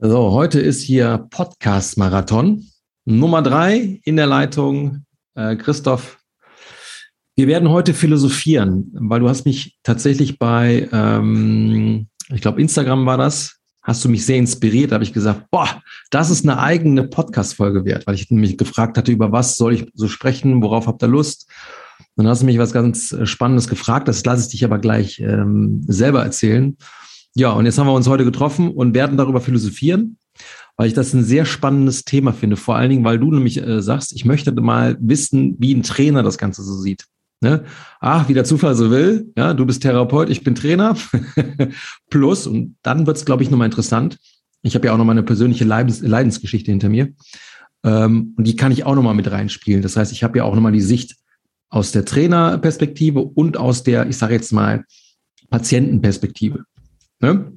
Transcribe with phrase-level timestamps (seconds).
[0.00, 2.64] So, heute ist hier Podcast-Marathon.
[3.04, 6.20] Nummer drei in der Leitung, äh, Christoph.
[7.34, 13.18] Wir werden heute philosophieren, weil du hast mich tatsächlich bei, ähm, ich glaube, Instagram war
[13.18, 14.92] das, hast du mich sehr inspiriert.
[14.92, 15.82] Da habe ich gesagt, boah,
[16.12, 19.90] das ist eine eigene Podcast-Folge wert, weil ich mich gefragt hatte, über was soll ich
[19.94, 21.50] so sprechen, worauf habt ihr Lust?
[22.14, 25.18] Dann hast du mich was ganz äh, Spannendes gefragt, das lasse ich dich aber gleich
[25.18, 26.76] ähm, selber erzählen.
[27.38, 30.18] Ja, und jetzt haben wir uns heute getroffen und werden darüber philosophieren,
[30.76, 32.56] weil ich das ein sehr spannendes Thema finde.
[32.56, 36.24] Vor allen Dingen, weil du nämlich äh, sagst, ich möchte mal wissen, wie ein Trainer
[36.24, 37.04] das Ganze so sieht.
[37.40, 37.62] Ne?
[38.00, 40.96] Ach, wie der Zufall so will, ja, du bist Therapeut, ich bin Trainer.
[42.10, 44.18] Plus, und dann wird es, glaube ich, nochmal interessant.
[44.62, 47.12] Ich habe ja auch noch mal eine persönliche Leidens Leidensgeschichte hinter mir.
[47.84, 49.82] Ähm, und die kann ich auch nochmal mit reinspielen.
[49.82, 51.14] Das heißt, ich habe ja auch nochmal die Sicht
[51.68, 54.82] aus der Trainerperspektive und aus der, ich sage jetzt mal,
[55.50, 56.64] Patientenperspektive.
[57.20, 57.52] Ne?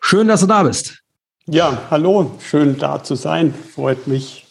[0.00, 1.02] Schön, dass du da bist.
[1.46, 4.46] Ja, hallo, schön da zu sein, freut mich.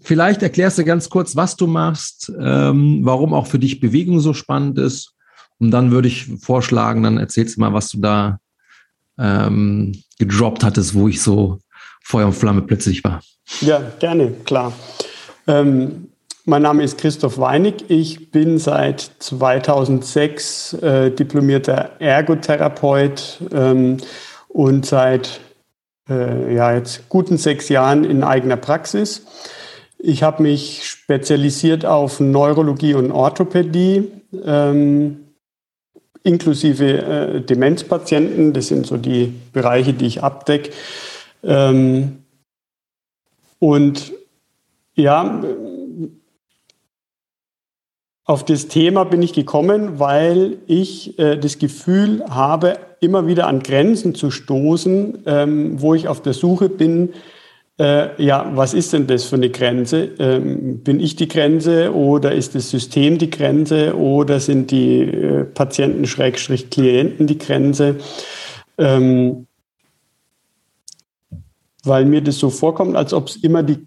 [0.00, 4.34] Vielleicht erklärst du ganz kurz, was du machst, ähm, warum auch für dich Bewegung so
[4.34, 5.14] spannend ist.
[5.58, 8.38] Und dann würde ich vorschlagen, dann erzählst du mal, was du da
[9.18, 11.58] ähm, gedroppt hattest, wo ich so
[12.02, 13.20] Feuer und Flamme plötzlich war.
[13.60, 14.72] Ja, gerne, klar.
[15.46, 16.08] Ähm,
[16.46, 17.86] mein Name ist Christoph Weinig.
[17.88, 23.96] Ich bin seit 2006 äh, diplomierter Ergotherapeut ähm,
[24.48, 25.40] und seit
[26.08, 29.26] äh, ja, jetzt guten sechs Jahren in eigener Praxis.
[29.98, 34.12] Ich habe mich spezialisiert auf Neurologie und Orthopädie,
[34.44, 35.24] ähm,
[36.22, 38.52] inklusive äh, Demenzpatienten.
[38.52, 40.70] Das sind so die Bereiche, die ich abdecke.
[41.42, 42.22] Ähm,
[43.58, 44.12] und
[44.94, 45.42] ja,
[48.26, 53.60] auf das Thema bin ich gekommen, weil ich äh, das Gefühl habe, immer wieder an
[53.60, 57.12] Grenzen zu stoßen, ähm, wo ich auf der Suche bin,
[57.78, 60.10] äh, ja, was ist denn das für eine Grenze?
[60.18, 65.44] Ähm, bin ich die Grenze oder ist das System die Grenze oder sind die äh,
[65.44, 67.96] Patienten Schrägstrich Klienten die Grenze?
[68.78, 69.46] Ähm,
[71.84, 73.86] weil mir das so vorkommt, als ob es immer die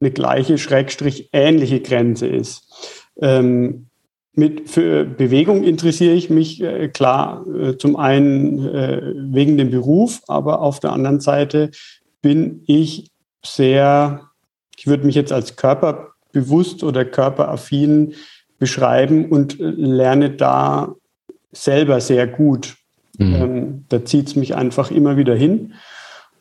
[0.00, 2.71] eine gleiche Schrägstrich ähnliche Grenze ist.
[3.20, 3.86] Ähm,
[4.34, 10.22] mit, für Bewegung interessiere ich mich äh, klar äh, zum einen äh, wegen dem Beruf,
[10.26, 11.70] aber auf der anderen Seite
[12.22, 13.10] bin ich
[13.44, 14.22] sehr,
[14.78, 18.14] ich würde mich jetzt als körperbewusst oder körperaffin
[18.58, 20.94] beschreiben und äh, lerne da
[21.50, 22.76] selber sehr gut.
[23.18, 23.34] Mhm.
[23.34, 25.74] Ähm, da zieht es mich einfach immer wieder hin.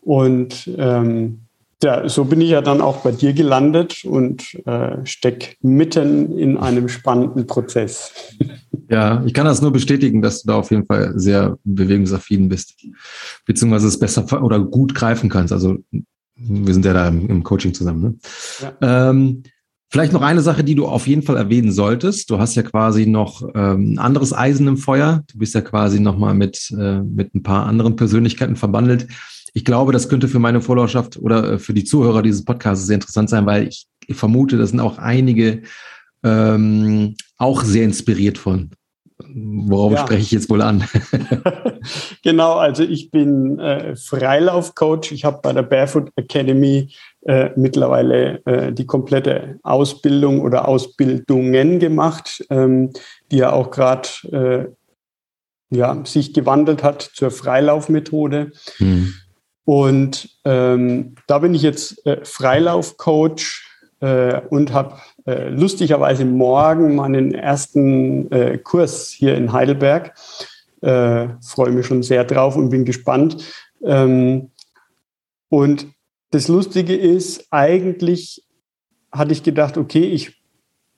[0.02, 1.41] Und ähm,
[1.84, 6.58] ja, so bin ich ja dann auch bei dir gelandet und äh, steck mitten in
[6.58, 8.12] einem spannenden Prozess.
[8.90, 12.76] Ja, ich kann das nur bestätigen, dass du da auf jeden Fall sehr bewegungsaffin bist,
[13.46, 15.54] beziehungsweise es besser oder gut greifen kannst.
[15.54, 15.78] Also
[16.36, 18.02] wir sind ja da im, Coaching zusammen.
[18.02, 18.16] Ne?
[18.62, 19.10] Ja.
[19.10, 19.44] Ähm,
[19.90, 22.30] vielleicht noch eine Sache, die du auf jeden Fall erwähnen solltest.
[22.30, 25.24] Du hast ja quasi noch ähm, ein anderes Eisen im Feuer.
[25.32, 29.08] Du bist ja quasi nochmal mit, äh, mit ein paar anderen Persönlichkeiten verbandelt
[29.54, 32.96] ich glaube, das könnte für meine Followerschaft oder äh, für die Zuhörer dieses Podcasts sehr
[32.96, 35.62] interessant sein, weil ich, vermute, da sind auch einige
[36.24, 38.72] ähm, auch sehr inspiriert von.
[39.34, 40.00] Worauf ja.
[40.00, 40.84] spreche ich jetzt wohl an?
[42.24, 45.12] genau, also ich bin äh, Freilaufcoach.
[45.12, 46.94] Ich habe bei der Barefoot Academy
[47.26, 52.92] äh, mittlerweile äh, die komplette Ausbildung oder Ausbildungen gemacht, ähm,
[53.32, 58.52] die ja auch gerade äh, ja, sich gewandelt hat zur Freilaufmethode.
[58.78, 59.14] Hm.
[59.66, 63.64] Und ähm, da bin ich jetzt äh, Freilaufcoach
[64.00, 70.16] äh, und habe äh, lustigerweise morgen meinen ersten äh, Kurs hier in Heidelberg.
[70.82, 73.44] Äh, freue mich schon sehr drauf und bin gespannt.
[73.84, 74.50] Ähm,
[75.50, 75.88] und
[76.32, 78.44] das Lustige ist, eigentlich
[79.12, 80.41] hatte ich gedacht, okay, ich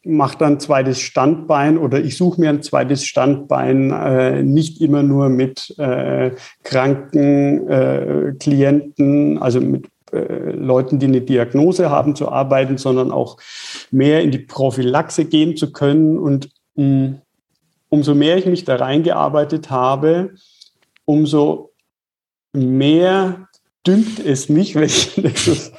[0.05, 5.29] mache dann zweites Standbein oder ich suche mir ein zweites Standbein, äh, nicht immer nur
[5.29, 6.31] mit äh,
[6.63, 13.37] kranken äh, Klienten, also mit äh, Leuten, die eine Diagnose haben, zu arbeiten, sondern auch
[13.91, 16.19] mehr in die Prophylaxe gehen zu können.
[16.19, 17.15] Und mm,
[17.89, 20.31] umso mehr ich mich da reingearbeitet habe,
[21.05, 21.71] umso
[22.53, 23.47] mehr
[23.87, 25.71] dünkt es mich, wenn ich das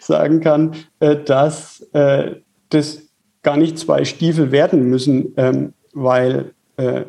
[0.00, 2.36] sagen kann, äh, dass äh,
[2.68, 3.11] das
[3.42, 7.02] gar nicht zwei Stiefel werden müssen, ähm, weil äh,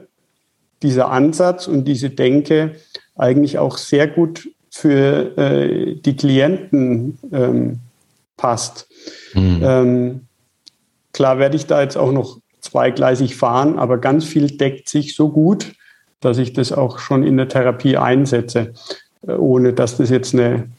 [0.81, 2.75] dieser Ansatz und diese Denke
[3.15, 7.79] eigentlich auch sehr gut für äh, die Klienten ähm,
[8.37, 8.87] passt.
[9.33, 9.61] Mhm.
[9.63, 10.21] Ähm,
[11.13, 15.29] klar werde ich da jetzt auch noch zweigleisig fahren, aber ganz viel deckt sich so
[15.29, 15.73] gut,
[16.19, 18.73] dass ich das auch schon in der Therapie einsetze.
[19.25, 20.69] ohne dass das jetzt eine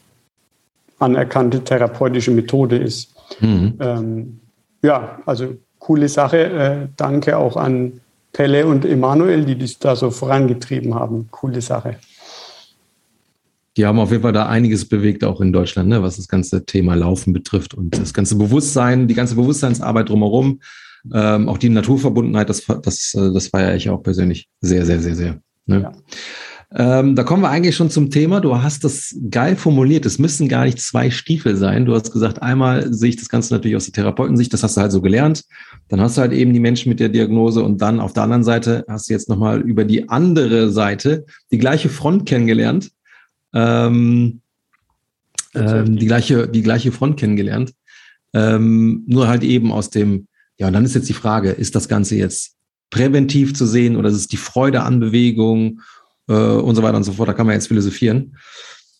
[0.99, 3.15] anerkannte therapeutische Methode ist.
[3.39, 3.77] Mhm.
[3.79, 4.39] Ähm,
[4.85, 6.37] ja, also coole Sache.
[6.37, 8.01] Äh, danke auch an
[8.31, 11.27] Pelle und Emanuel, die das da so vorangetrieben haben.
[11.31, 11.97] Coole Sache.
[13.77, 16.65] Die haben auf jeden Fall da einiges bewegt, auch in Deutschland, ne, was das ganze
[16.65, 20.61] Thema Laufen betrifft und das ganze Bewusstsein, die ganze Bewusstseinsarbeit drumherum,
[21.13, 25.15] ähm, auch die Naturverbundenheit, das, das, äh, das feiere ich auch persönlich sehr, sehr, sehr,
[25.15, 25.39] sehr.
[25.65, 25.81] Ne?
[25.81, 25.91] Ja.
[26.73, 28.41] Ähm, da kommen wir eigentlich schon zum Thema.
[28.41, 30.05] Du hast das geil formuliert.
[30.05, 31.85] Es müssen gar nicht zwei Stiefel sein.
[31.85, 34.51] Du hast gesagt, einmal sehe ich das Ganze natürlich aus der Therapeutensicht.
[34.51, 35.43] Das hast du halt so gelernt.
[35.89, 38.43] Dann hast du halt eben die Menschen mit der Diagnose und dann auf der anderen
[38.43, 42.91] Seite hast du jetzt nochmal über die andere Seite die gleiche Front kennengelernt.
[43.53, 44.41] Ähm,
[45.53, 47.73] ähm, die gleiche, die gleiche Front kennengelernt.
[48.33, 50.27] Ähm, nur halt eben aus dem,
[50.57, 52.55] ja, und dann ist jetzt die Frage, ist das Ganze jetzt
[52.89, 55.81] präventiv zu sehen oder ist es die Freude an Bewegung
[56.27, 57.29] äh, und so weiter und so fort.
[57.29, 58.37] Da kann man jetzt philosophieren.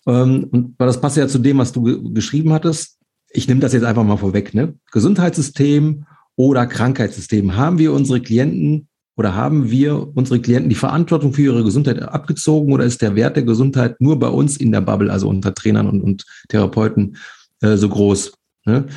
[0.07, 2.97] Ähm, und das passt ja zu dem, was du geschrieben hattest.
[3.31, 4.53] Ich nehme das jetzt einfach mal vorweg.
[4.53, 4.75] Ne?
[4.91, 6.05] Gesundheitssystem
[6.35, 7.55] oder Krankheitssystem.
[7.55, 8.87] Haben wir unsere Klienten
[9.17, 13.37] oder haben wir unsere Klienten die Verantwortung für ihre Gesundheit abgezogen oder ist der Wert
[13.37, 17.17] der Gesundheit nur bei uns in der Bubble, also unter Trainern und, und Therapeuten,
[17.61, 18.33] äh, so groß?
[18.65, 18.87] Ne?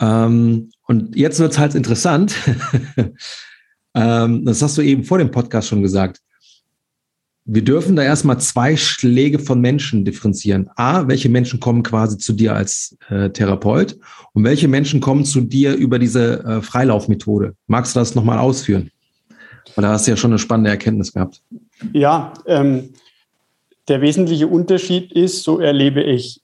[0.00, 2.36] Ähm, und jetzt wird es halt interessant.
[3.94, 6.20] ähm, das hast du eben vor dem Podcast schon gesagt
[7.48, 10.68] wir dürfen da erstmal zwei Schläge von Menschen differenzieren.
[10.74, 13.96] A, welche Menschen kommen quasi zu dir als äh, Therapeut
[14.32, 17.54] und welche Menschen kommen zu dir über diese äh, Freilaufmethode.
[17.68, 18.90] Magst du das nochmal ausführen?
[19.76, 21.40] Weil da hast du ja schon eine spannende Erkenntnis gehabt.
[21.92, 22.94] Ja, ähm,
[23.86, 26.40] der wesentliche Unterschied ist, so erlebe ich,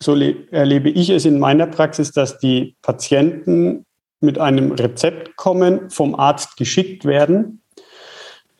[0.00, 3.84] so erlebe ich es in meiner Praxis, dass die Patienten
[4.20, 7.62] mit einem Rezept kommen, vom Arzt geschickt werden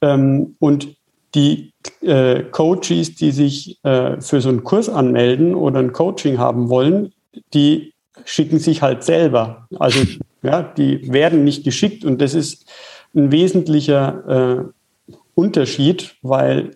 [0.02, 0.96] ähm, und
[1.34, 6.68] die äh, Coaches, die sich äh, für so einen Kurs anmelden oder ein Coaching haben
[6.68, 7.12] wollen,
[7.54, 7.94] die
[8.24, 9.68] schicken sich halt selber.
[9.78, 10.00] Also
[10.42, 12.66] ja, die werden nicht geschickt und das ist
[13.14, 14.68] ein wesentlicher
[15.06, 16.72] äh, Unterschied, weil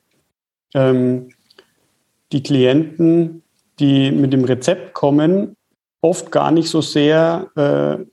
[0.75, 1.31] ähm,
[2.33, 3.43] die Klienten,
[3.79, 5.57] die mit dem Rezept kommen,
[6.01, 8.05] oft gar nicht so sehr äh,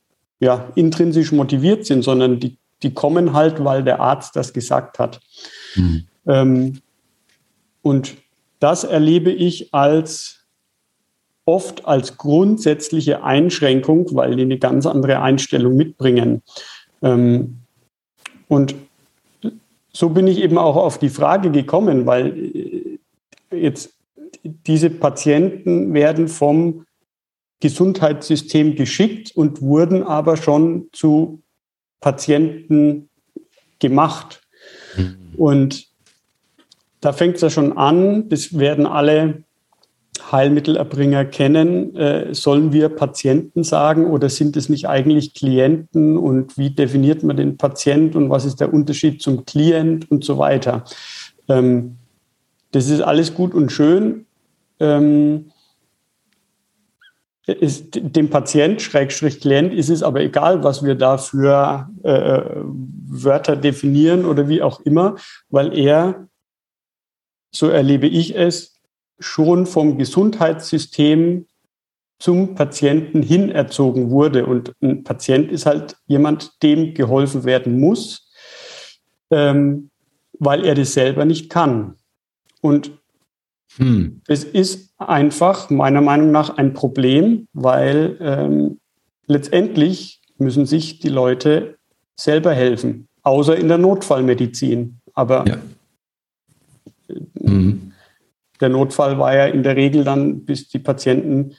[0.43, 5.19] ja, intrinsisch motiviert sind, sondern die, die kommen halt, weil der Arzt das gesagt hat.
[5.75, 6.07] Mhm.
[6.27, 6.81] Ähm,
[7.81, 8.15] und
[8.59, 10.41] das erlebe ich als
[11.45, 16.43] oft als grundsätzliche Einschränkung, weil die eine ganz andere Einstellung mitbringen.
[17.01, 17.57] Ähm,
[18.47, 18.75] und
[19.91, 22.99] so bin ich eben auch auf die Frage gekommen, weil äh,
[23.51, 23.93] jetzt
[24.43, 26.85] diese Patienten werden vom
[27.59, 31.41] Gesundheitssystem geschickt und wurden aber schon zu
[31.99, 33.09] Patienten
[33.79, 34.41] gemacht.
[34.95, 35.15] Mhm.
[35.37, 35.90] Und
[37.01, 39.43] da fängt es ja schon an, das werden alle
[40.31, 41.95] Heilmittelerbringer kennen.
[41.95, 47.37] Äh, sollen wir Patienten sagen oder sind es nicht eigentlich Klienten und wie definiert man
[47.37, 50.83] den Patient und was ist der Unterschied zum Klient und so weiter?
[51.49, 51.97] Ähm,
[52.71, 54.25] das ist alles gut und schön.
[54.79, 55.51] Ähm,
[57.47, 63.55] ist, dem Patient, Schrägstrich Klient, ist es aber egal, was wir da für äh, Wörter
[63.55, 65.15] definieren oder wie auch immer,
[65.49, 66.27] weil er
[67.51, 68.79] so erlebe ich es,
[69.19, 71.45] schon vom Gesundheitssystem
[72.19, 74.45] zum Patienten hin erzogen wurde.
[74.45, 78.29] Und ein Patient ist halt jemand, dem geholfen werden muss,
[79.31, 79.89] ähm,
[80.39, 81.95] weil er das selber nicht kann.
[82.61, 82.91] Und
[83.77, 84.21] hm.
[84.27, 88.79] es ist einfach meiner Meinung nach ein Problem, weil ähm,
[89.27, 91.77] letztendlich müssen sich die Leute
[92.15, 94.99] selber helfen, außer in der Notfallmedizin.
[95.13, 95.57] Aber ja.
[97.33, 97.93] Mhm.
[98.59, 101.55] Der Notfall war ja in der Regel dann, bis die Patienten,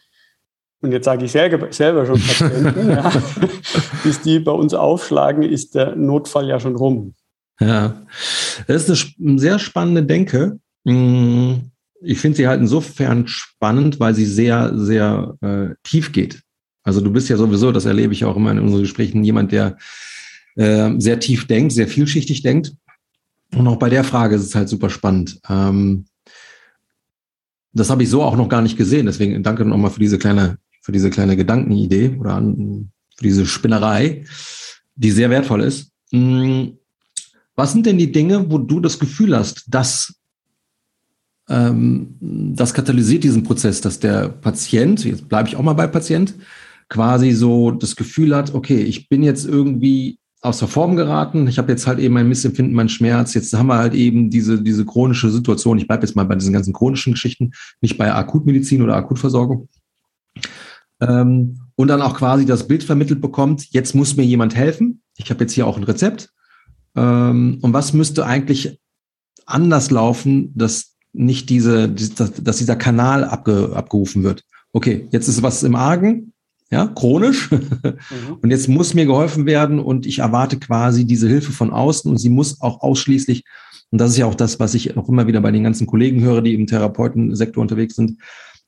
[0.80, 3.12] und jetzt sage ich selber, selber schon Patienten, ja,
[4.04, 7.14] bis die bei uns aufschlagen, ist der Notfall ja schon rum.
[7.61, 8.02] Ja,
[8.66, 10.59] das ist eine sehr spannende Denke.
[10.85, 11.54] Mm,
[12.00, 16.42] ich finde sie halt insofern spannend, weil sie sehr, sehr äh, tief geht.
[16.82, 19.76] Also du bist ja sowieso, das erlebe ich auch immer in unseren Gesprächen, jemand, der
[20.56, 22.73] äh, sehr tief denkt, sehr vielschichtig denkt.
[23.56, 25.40] Und auch bei der Frage ist es halt super spannend.
[25.49, 26.06] Ähm,
[27.73, 29.06] das habe ich so auch noch gar nicht gesehen.
[29.06, 34.25] Deswegen danke nochmal für diese kleine, für diese kleine Gedankenidee oder an, für diese Spinnerei,
[34.94, 35.90] die sehr wertvoll ist.
[36.12, 36.78] Hm,
[37.54, 40.14] was sind denn die Dinge, wo du das Gefühl hast, dass
[41.49, 46.35] ähm, das katalysiert diesen Prozess, dass der Patient, jetzt bleibe ich auch mal bei Patient,
[46.88, 51.46] quasi so das Gefühl hat, okay, ich bin jetzt irgendwie außer Form geraten.
[51.46, 53.32] Ich habe jetzt halt eben ein Missempfinden, mein Schmerz.
[53.34, 55.78] Jetzt haben wir halt eben diese, diese chronische Situation.
[55.78, 59.68] Ich bleibe jetzt mal bei diesen ganzen chronischen Geschichten, nicht bei Akutmedizin oder Akutversorgung.
[61.00, 65.02] Ähm, und dann auch quasi das Bild vermittelt bekommt, jetzt muss mir jemand helfen.
[65.16, 66.30] Ich habe jetzt hier auch ein Rezept.
[66.96, 68.80] Ähm, und was müsste eigentlich
[69.46, 74.42] anders laufen, dass nicht diese, dass, dass dieser Kanal abge, abgerufen wird?
[74.72, 76.32] Okay, jetzt ist was im Argen,
[76.73, 77.50] ja, chronisch.
[77.50, 78.38] Mhm.
[78.41, 82.17] Und jetzt muss mir geholfen werden und ich erwarte quasi diese Hilfe von außen und
[82.17, 83.45] sie muss auch ausschließlich,
[83.91, 86.23] und das ist ja auch das, was ich auch immer wieder bei den ganzen Kollegen
[86.23, 88.17] höre, die im Therapeutensektor unterwegs sind,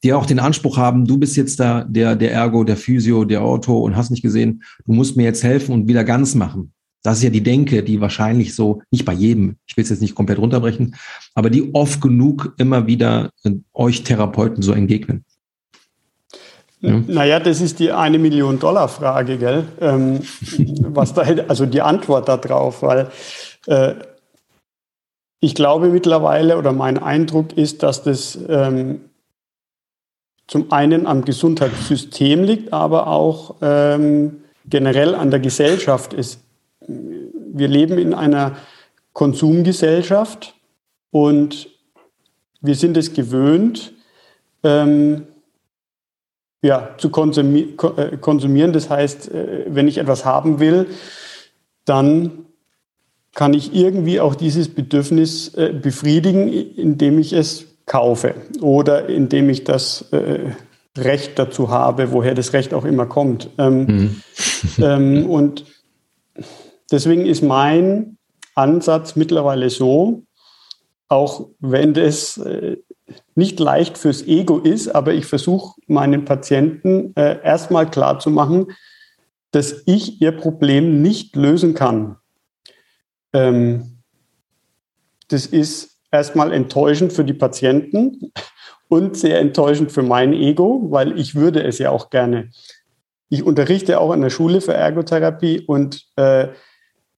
[0.02, 3.40] die auch den Anspruch haben, du bist jetzt da der, der Ergo, der Physio, der
[3.40, 6.74] Auto und hast nicht gesehen, du musst mir jetzt helfen und wieder ganz machen.
[7.02, 10.02] Das ist ja die Denke, die wahrscheinlich so, nicht bei jedem, ich will es jetzt
[10.02, 10.94] nicht komplett runterbrechen,
[11.34, 13.30] aber die oft genug immer wieder
[13.72, 15.24] euch Therapeuten so entgegnen.
[16.84, 17.02] Ja.
[17.06, 19.64] Naja, das ist die eine Million Dollar Frage, gell?
[19.80, 20.20] Ähm,
[20.80, 23.08] was da, also die Antwort darauf, weil
[23.66, 23.94] äh,
[25.40, 29.00] ich glaube mittlerweile oder mein Eindruck ist, dass das ähm,
[30.46, 36.40] zum einen am Gesundheitssystem liegt, aber auch ähm, generell an der Gesellschaft ist.
[36.86, 38.56] Wir leben in einer
[39.14, 40.54] Konsumgesellschaft
[41.10, 41.70] und
[42.60, 43.94] wir sind es gewöhnt,
[44.62, 45.28] ähm,
[46.64, 48.72] ja, zu konsumi äh, konsumieren.
[48.72, 50.86] Das heißt, äh, wenn ich etwas haben will,
[51.84, 52.46] dann
[53.34, 59.64] kann ich irgendwie auch dieses Bedürfnis äh, befriedigen, indem ich es kaufe oder indem ich
[59.64, 60.06] das
[60.96, 63.50] Recht dazu habe, woher das Recht auch immer kommt.
[63.58, 64.22] Ähm, mhm.
[64.82, 65.66] ähm, und
[66.90, 68.16] deswegen ist mein
[68.54, 70.22] Ansatz mittlerweile so,
[71.08, 72.40] auch wenn das
[73.34, 78.68] nicht leicht fürs Ego ist, aber ich versuche meinen Patienten äh, erstmal klarzumachen,
[79.50, 82.16] dass ich ihr Problem nicht lösen kann.
[83.32, 84.02] Ähm,
[85.28, 88.32] das ist erstmal enttäuschend für die Patienten
[88.88, 92.50] und sehr enttäuschend für mein Ego, weil ich würde es ja auch gerne.
[93.28, 96.48] Ich unterrichte auch an der Schule für Ergotherapie und äh,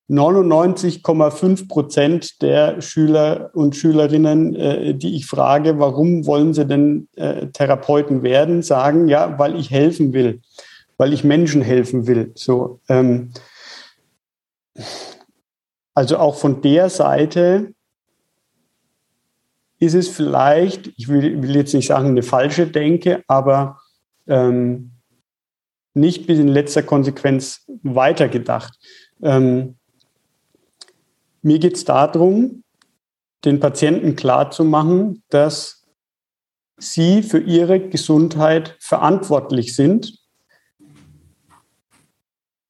[0.08, 7.48] 99,5 Prozent der Schüler und Schülerinnen, äh, die ich frage, warum wollen sie denn äh,
[7.48, 10.40] Therapeuten werden, sagen, ja, weil ich helfen will,
[10.96, 12.30] weil ich Menschen helfen will.
[12.36, 13.32] So, ähm,
[15.92, 17.72] also auch von der Seite
[19.78, 23.80] ist es vielleicht, ich will, will jetzt nicht sagen eine falsche Denke, aber
[24.28, 24.92] ähm,
[25.94, 28.78] nicht bis in letzter Konsequenz weitergedacht.
[29.22, 29.76] Ähm,
[31.46, 32.64] mir geht es darum,
[33.44, 35.86] den Patienten klarzumachen, dass
[36.76, 40.18] sie für ihre Gesundheit verantwortlich sind,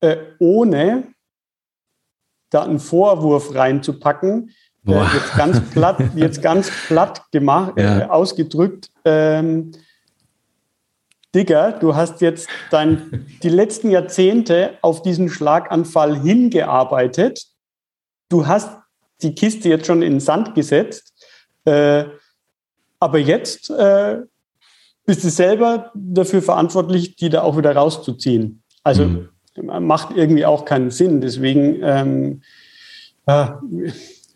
[0.00, 1.08] äh, ohne
[2.50, 4.50] da einen Vorwurf reinzupacken,
[4.86, 8.00] äh, jetzt ganz platt, jetzt ganz platt gemacht, ja.
[8.00, 8.90] äh, ausgedrückt.
[9.06, 9.72] Ähm,
[11.34, 17.55] Digger, du hast jetzt dein, die letzten Jahrzehnte auf diesen Schlaganfall hingearbeitet.
[18.28, 18.70] Du hast
[19.22, 21.12] die Kiste jetzt schon in den Sand gesetzt.
[21.64, 22.04] Äh,
[23.00, 24.18] aber jetzt äh,
[25.04, 28.62] bist du selber dafür verantwortlich, die da auch wieder rauszuziehen.
[28.82, 29.28] Also mhm.
[29.86, 31.20] macht irgendwie auch keinen Sinn.
[31.20, 32.42] Deswegen ähm,
[33.26, 33.46] äh,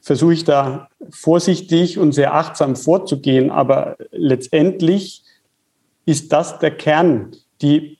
[0.02, 3.50] versuche ich da vorsichtig und sehr achtsam vorzugehen.
[3.50, 5.24] Aber letztendlich
[6.06, 7.32] ist das der Kern.
[7.62, 7.98] Die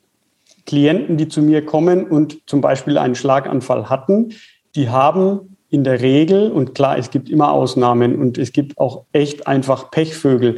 [0.66, 4.34] Klienten, die zu mir kommen und zum Beispiel einen Schlaganfall hatten,
[4.74, 9.04] die haben in der Regel, und klar, es gibt immer Ausnahmen und es gibt auch
[9.12, 10.56] echt einfach Pechvögel,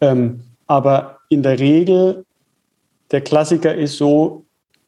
[0.00, 2.24] ähm, aber in der Regel,
[3.10, 4.46] der Klassiker ist so,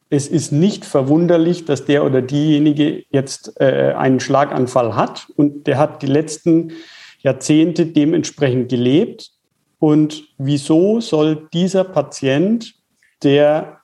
[0.09, 5.77] es ist nicht verwunderlich, dass der oder diejenige jetzt äh, einen Schlaganfall hat und der
[5.77, 6.71] hat die letzten
[7.19, 9.31] Jahrzehnte dementsprechend gelebt.
[9.79, 12.73] Und wieso soll dieser Patient,
[13.21, 13.81] der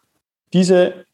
[0.53, 1.05] diese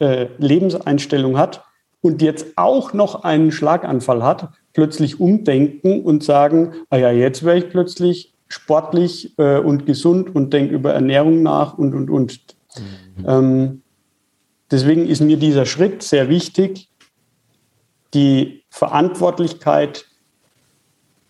[0.00, 1.62] äh, Lebenseinstellung hat
[2.00, 7.58] und jetzt auch noch einen Schlaganfall hat, plötzlich umdenken und sagen, ah ja, jetzt wäre
[7.58, 12.40] ich plötzlich sportlich äh, und gesund und denke über Ernährung nach und, und, und.
[12.76, 13.24] Mhm.
[13.26, 13.82] Ähm,
[14.70, 16.88] Deswegen ist mir dieser Schritt sehr wichtig,
[18.14, 20.06] die Verantwortlichkeit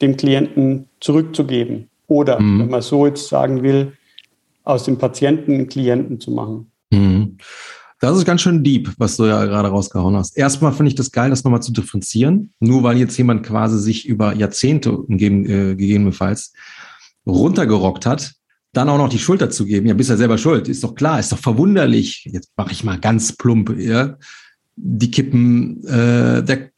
[0.01, 1.91] dem Klienten zurückzugeben.
[2.07, 2.61] Oder, mhm.
[2.61, 3.93] wenn man so jetzt sagen will,
[4.65, 6.71] aus dem Patienten einen Klienten zu machen.
[6.91, 7.39] Mhm.
[8.01, 10.37] Das ist ganz schön deep, was du ja gerade rausgehauen hast.
[10.37, 12.53] Erstmal finde ich das geil, das nochmal zu differenzieren.
[12.61, 16.53] Nur weil jetzt jemand quasi sich über Jahrzehnte äh, gegebenenfalls
[17.27, 18.35] runtergerockt hat,
[18.73, 19.87] dann auch noch die Schuld dazu geben.
[19.87, 20.69] Ja, bist ja selber schuld.
[20.69, 22.29] Ist doch klar, ist doch verwunderlich.
[22.31, 23.75] Jetzt mache ich mal ganz plump.
[23.79, 24.17] Ja?
[24.77, 26.71] die Kippen, äh, der,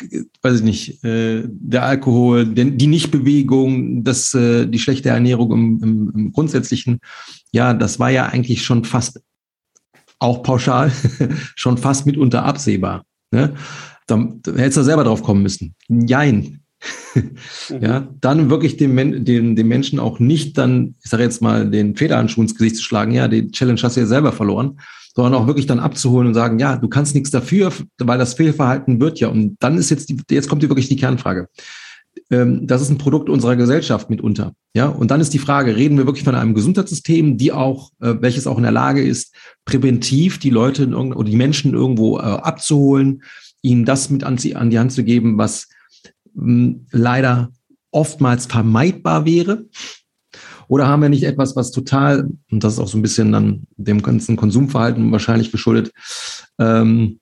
[0.42, 6.12] weiß ich nicht, äh, der Alkohol, die Nichtbewegung, das, äh, die schlechte Ernährung im, im,
[6.14, 7.00] im Grundsätzlichen,
[7.50, 9.20] ja, das war ja eigentlich schon fast
[10.18, 10.92] auch pauschal,
[11.54, 13.04] schon fast mitunter absehbar.
[13.30, 13.54] Ne?
[14.06, 15.74] Da, da hättest du selber drauf kommen müssen.
[15.88, 16.60] Jein.
[17.80, 21.96] ja, dann wirklich dem, dem, dem Menschen auch nicht dann, ich sage jetzt mal, den
[21.96, 24.78] Federhandschuh ins Gesicht zu schlagen, ja, die Challenge hast du ja selber verloren,
[25.14, 29.00] sondern auch wirklich dann abzuholen und sagen, ja, du kannst nichts dafür, weil das Fehlverhalten
[29.00, 29.28] wird ja.
[29.28, 31.48] Und dann ist jetzt, die, jetzt kommt die wirklich die Kernfrage.
[32.30, 34.52] Ähm, das ist ein Produkt unserer Gesellschaft mitunter.
[34.74, 38.14] Ja, und dann ist die Frage, reden wir wirklich von einem Gesundheitssystem, die auch, äh,
[38.20, 39.34] welches auch in der Lage ist,
[39.64, 43.22] präventiv die Leute in oder die Menschen irgendwo äh, abzuholen,
[43.62, 45.68] ihnen das mit an, die Hand zu geben, was
[46.34, 47.50] hm, leider
[47.90, 49.66] oftmals vermeidbar wäre.
[50.68, 53.66] Oder haben wir nicht etwas, was total, und das ist auch so ein bisschen dann
[53.76, 55.92] dem ganzen Konsumverhalten wahrscheinlich geschuldet,
[56.58, 57.20] ähm,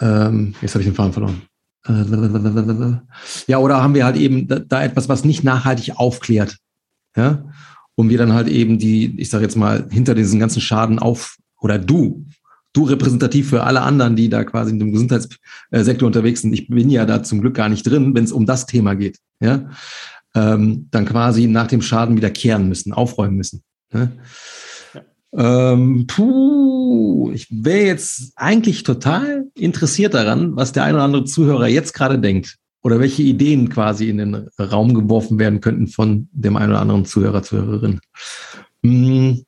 [0.00, 1.42] ähm, jetzt habe ich den Faden verloren.
[3.46, 6.58] Ja, oder haben wir halt eben da, etwas, was nicht nachhaltig aufklärt,
[7.16, 7.44] ja,
[7.94, 11.36] und wir dann halt eben die, ich sage jetzt mal, hinter diesen ganzen Schaden auf,
[11.60, 12.24] oder du,
[12.72, 16.52] du repräsentativ für alle anderen, die da quasi in dem Gesundheitssektor unterwegs sind.
[16.54, 19.18] Ich bin ja da zum Glück gar nicht drin, wenn es um das Thema geht,
[19.40, 19.68] ja
[20.34, 23.62] ähm, dann quasi nach dem Schaden wieder kehren müssen, aufräumen müssen.
[23.92, 24.12] Ne?
[24.14, 24.22] Ja.
[25.34, 31.68] Ähm, puh, ich wäre jetzt eigentlich total interessiert daran, was der ein oder andere Zuhörer
[31.68, 36.56] jetzt gerade denkt oder welche Ideen quasi in den Raum geworfen werden könnten von dem
[36.56, 38.00] einen oder anderen Zuhörer, Zuhörerin.
[38.82, 39.44] Hm.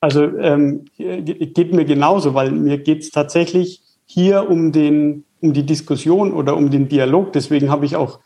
[0.00, 5.64] Also ähm, geht mir genauso, weil mir geht es tatsächlich hier um den um die
[5.64, 7.32] Diskussion oder um den Dialog.
[7.32, 8.20] Deswegen habe ich auch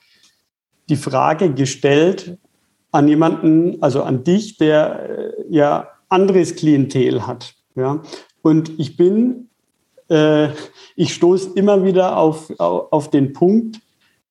[0.88, 2.38] die Frage gestellt
[2.90, 7.54] an jemanden, also an dich, der äh, ja anderes Klientel hat.
[7.75, 8.02] Ja?
[8.42, 9.49] Und ich bin,
[10.09, 10.49] äh,
[10.97, 13.80] ich stoße immer wieder auf, auf, auf den Punkt,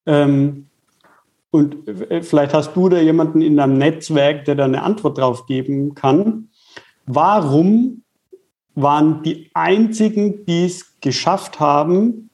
[0.06, 0.68] ähm,
[1.52, 5.46] und äh, vielleicht hast du da jemanden in deinem Netzwerk, der da eine Antwort drauf
[5.46, 6.50] geben kann.
[7.06, 8.04] Warum
[8.76, 12.32] waren die einzigen, die es geschafft haben,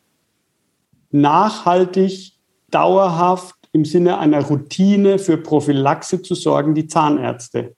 [1.11, 2.33] nachhaltig,
[2.71, 7.75] dauerhaft im Sinne einer Routine für Prophylaxe zu sorgen, die Zahnärzte.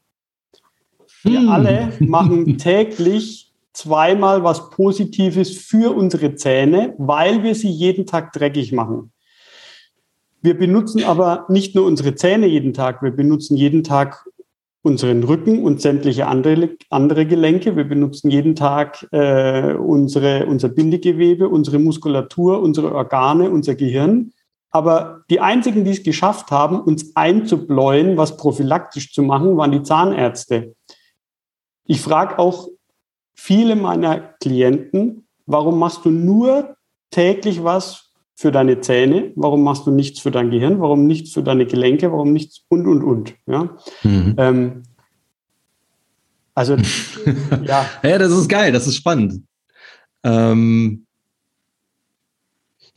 [1.23, 1.49] Wir hm.
[1.49, 8.71] alle machen täglich zweimal was Positives für unsere Zähne, weil wir sie jeden Tag dreckig
[8.71, 9.11] machen.
[10.41, 14.25] Wir benutzen aber nicht nur unsere Zähne jeden Tag, wir benutzen jeden Tag
[14.83, 17.75] unseren Rücken und sämtliche andere, andere Gelenke.
[17.75, 24.33] Wir benutzen jeden Tag äh, unsere, unser Bindegewebe, unsere Muskulatur, unsere Organe, unser Gehirn.
[24.71, 29.83] Aber die einzigen, die es geschafft haben, uns einzubläuen, was prophylaktisch zu machen, waren die
[29.83, 30.73] Zahnärzte.
[31.85, 32.69] Ich frage auch
[33.33, 36.75] viele meiner Klienten, warum machst du nur
[37.09, 39.31] täglich was für deine Zähne?
[39.35, 40.79] Warum machst du nichts für dein Gehirn?
[40.79, 42.11] Warum nichts für deine Gelenke?
[42.11, 43.33] Warum nichts und, und, und?
[43.45, 43.77] Ja?
[44.03, 44.35] Mhm.
[44.37, 44.83] Ähm,
[46.53, 46.75] also,
[47.65, 47.85] ja.
[48.03, 49.43] ja, das ist geil, das ist spannend.
[50.23, 51.05] Ähm,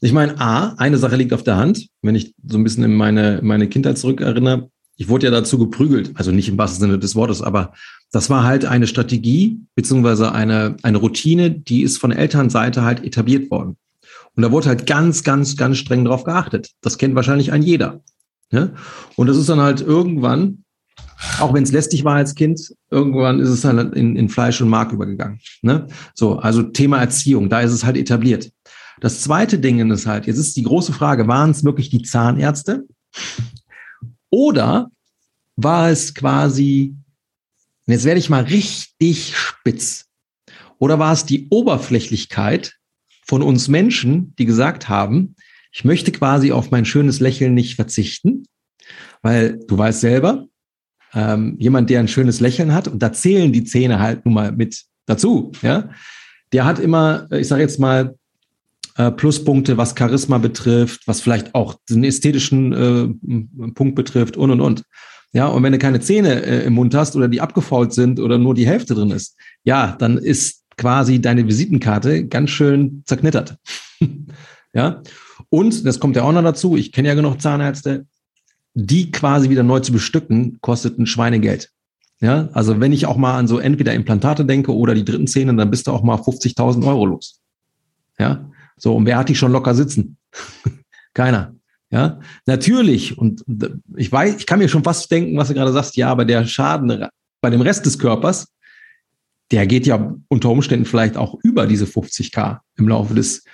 [0.01, 2.95] ich meine, A, eine Sache liegt auf der Hand, wenn ich so ein bisschen in
[2.95, 4.71] meine, meine Kindheit zurückerinnere.
[4.97, 7.73] Ich wurde ja dazu geprügelt, also nicht im wahrsten Sinne des Wortes, aber
[8.15, 13.51] das war halt eine Strategie beziehungsweise eine, eine Routine, die ist von Elternseite halt etabliert
[13.51, 13.77] worden.
[14.37, 16.71] Und da wurde halt ganz, ganz, ganz streng drauf geachtet.
[16.81, 18.03] Das kennt wahrscheinlich ein jeder.
[18.53, 18.75] Ne?
[19.17, 20.63] Und das ist dann halt irgendwann,
[21.41, 24.69] auch wenn es lästig war als Kind, irgendwann ist es dann in, in Fleisch und
[24.69, 25.41] Mark übergegangen.
[25.63, 25.89] Ne?
[26.15, 28.53] So, also Thema Erziehung, da ist es halt etabliert.
[29.01, 32.87] Das zweite Ding ist halt, jetzt ist die große Frage, waren es wirklich die Zahnärzte?
[34.31, 34.93] Oder
[35.57, 36.95] war es quasi,
[37.93, 40.07] jetzt werde ich mal richtig spitz,
[40.79, 42.75] oder war es die Oberflächlichkeit
[43.27, 45.37] von uns Menschen, die gesagt haben,
[45.73, 48.47] ich möchte quasi auf mein schönes Lächeln nicht verzichten,
[49.23, 50.47] weil du weißt selber,
[51.15, 54.53] ähm, jemand, der ein schönes Lächeln hat, und da zählen die Zähne halt nun mal
[54.53, 55.91] mit dazu, ja,
[56.53, 58.17] der hat immer, ich sage jetzt mal,
[58.97, 64.61] äh, Pluspunkte, was Charisma betrifft, was vielleicht auch den ästhetischen äh, Punkt betrifft und und
[64.61, 64.85] und.
[65.35, 68.39] Ja, und wenn du keine Zähne äh, im Mund hast oder die abgefault sind oder
[68.39, 73.57] nur die Hälfte drin ist, ja, dann ist quasi deine Visitenkarte ganz schön zerknittert.
[74.73, 75.03] ja,
[75.49, 78.07] und das kommt ja auch noch dazu, ich kenne ja genug Zahnärzte,
[78.75, 81.71] die quasi wieder neu zu bestücken, kostet ein Schweinegeld.
[82.21, 85.55] Ja, also wenn ich auch mal an so entweder Implantate denke oder die dritten Zähne,
[85.57, 87.41] dann bist du auch mal 50.000 Euro los.
[88.21, 90.17] Ja, so, und wer hat die schon locker sitzen?
[91.15, 91.54] Keiner.
[91.95, 93.17] Ja, natürlich.
[93.17, 93.45] Und
[93.97, 95.97] ich weiß, ich kann mir schon fast denken, was du gerade sagst.
[95.97, 97.07] Ja, aber der Schaden
[97.41, 98.49] bei dem Rest des Körpers,
[99.53, 103.45] der geht ja unter Umständen vielleicht auch über diese 50k im Laufe des,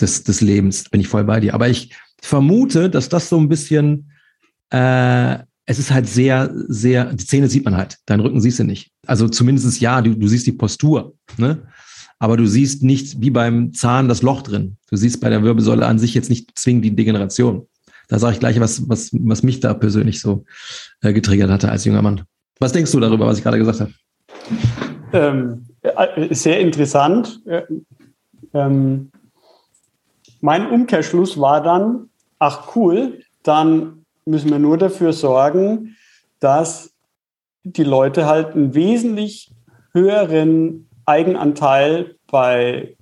[0.00, 0.88] des, des Lebens.
[0.88, 1.52] Bin ich voll bei dir.
[1.52, 4.12] Aber ich vermute, dass das so ein bisschen,
[4.70, 8.64] äh, es ist halt sehr, sehr, die Zähne sieht man halt, deinen Rücken siehst du
[8.64, 8.92] nicht.
[9.06, 11.68] Also zumindest ja, du, du siehst die Postur, ne?
[12.18, 14.78] Aber du siehst nicht wie beim Zahn das Loch drin.
[14.88, 17.66] Du siehst bei der Wirbelsäule an sich jetzt nicht zwingend die Degeneration.
[18.08, 20.44] Da sage ich gleich, was, was, was mich da persönlich so
[21.02, 22.22] äh, getriggert hatte als junger Mann.
[22.58, 23.92] Was denkst du darüber, was ich gerade gesagt habe?
[25.12, 27.40] Ähm, äh, sehr interessant.
[27.46, 27.62] Äh,
[28.52, 29.10] ähm,
[30.40, 35.96] mein Umkehrschluss war dann, ach cool, dann müssen wir nur dafür sorgen,
[36.40, 36.92] dass
[37.62, 39.50] die Leute halt einen wesentlich
[39.92, 42.96] höheren Eigenanteil bei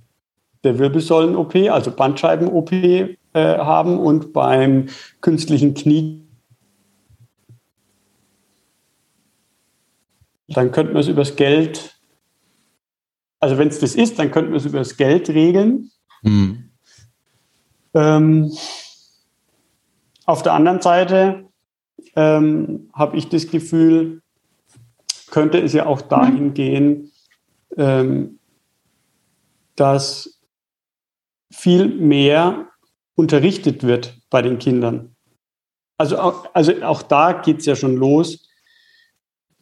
[0.63, 2.71] der Wirbelsäulen-OP, also Bandscheiben-OP
[3.35, 4.89] äh, haben und beim
[5.21, 6.23] künstlichen Knie.
[10.49, 11.99] Dann könnten wir es übers Geld,
[13.41, 15.91] also wenn es das ist, dann könnten wir es übers Geld regeln.
[16.23, 16.71] Mhm.
[17.95, 18.53] Ähm,
[20.27, 21.47] auf der anderen Seite
[22.17, 24.23] ähm, habe ich das Gefühl,
[25.31, 27.11] könnte es ja auch dahin gehen,
[27.77, 28.39] ähm,
[29.77, 30.41] dass
[31.51, 32.72] viel mehr
[33.23, 35.15] unterrichtet wird bei den Kindern.
[35.97, 38.49] Also auch, also auch da geht es ja schon los.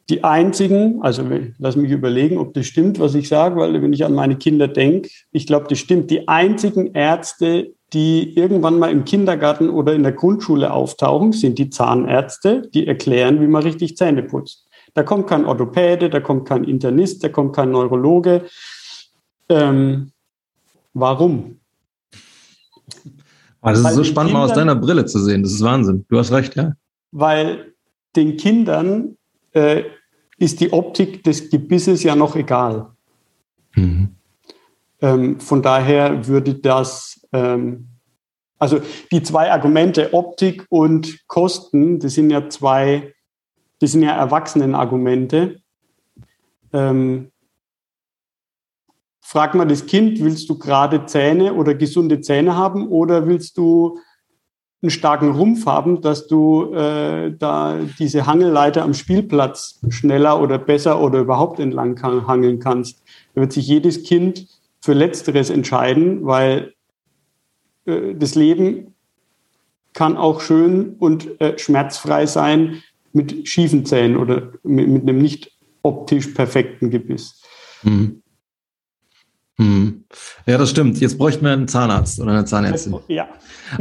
[0.08, 1.22] Die einzigen, also
[1.58, 4.66] lass mich überlegen, ob das stimmt, was ich sage, weil wenn ich an meine Kinder
[4.66, 6.10] denke, ich glaube, das stimmt.
[6.10, 11.68] Die einzigen Ärzte, die irgendwann mal im Kindergarten oder in der Grundschule auftauchen, sind die
[11.68, 14.66] Zahnärzte, die erklären, wie man richtig Zähne putzt.
[14.94, 18.46] Da kommt kein Orthopäde, da kommt kein Internist, da kommt kein Neurologe.
[19.50, 20.12] Ähm,
[20.94, 21.60] warum?
[23.62, 25.42] Oh, das ist so spannend, Kindern, mal aus deiner Brille zu sehen.
[25.42, 26.06] Das ist Wahnsinn.
[26.08, 26.72] Du hast recht, ja.
[27.12, 27.74] Weil
[28.16, 29.16] den Kindern
[29.52, 29.84] äh,
[30.38, 32.90] ist die Optik des Gebisses ja noch egal.
[33.74, 34.16] Mhm.
[35.02, 37.88] Ähm, von daher würde das, ähm,
[38.58, 38.80] also
[39.12, 43.12] die zwei Argumente Optik und Kosten, das sind ja zwei
[43.80, 45.60] das sind ja Erwachsenenargumente.
[46.72, 47.29] Ähm,
[49.30, 54.00] frag mal das Kind, willst du gerade Zähne oder gesunde Zähne haben oder willst du
[54.82, 61.00] einen starken Rumpf haben, dass du äh, da diese Hangelleiter am Spielplatz schneller oder besser
[61.00, 63.04] oder überhaupt entlang kann, hangeln kannst.
[63.34, 64.48] Da wird sich jedes Kind
[64.80, 66.74] für Letzteres entscheiden, weil
[67.84, 68.96] äh, das Leben
[69.92, 75.52] kann auch schön und äh, schmerzfrei sein, mit schiefen Zähnen oder mit, mit einem nicht
[75.82, 77.40] optisch perfekten Gebiss.
[77.84, 78.22] Mhm.
[79.60, 80.04] Mhm.
[80.46, 80.98] Ja, das stimmt.
[81.00, 82.96] Jetzt bräuchten wir einen Zahnarzt oder eine Zahnärztin.
[83.08, 83.28] Ja.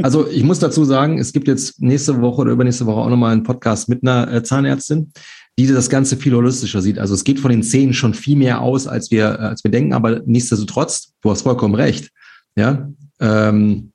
[0.02, 3.32] Also ich muss dazu sagen, es gibt jetzt nächste Woche oder übernächste Woche auch nochmal
[3.32, 5.12] einen Podcast mit einer äh, Zahnärztin,
[5.58, 6.98] die das Ganze viel holistischer sieht.
[6.98, 9.70] Also es geht von den Zähnen schon viel mehr aus, als wir, äh, als wir
[9.70, 12.10] denken, aber nichtsdestotrotz, du hast vollkommen recht.
[12.56, 12.88] Ja,
[13.18, 13.92] ähm,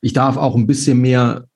[0.00, 1.46] ich darf auch ein bisschen mehr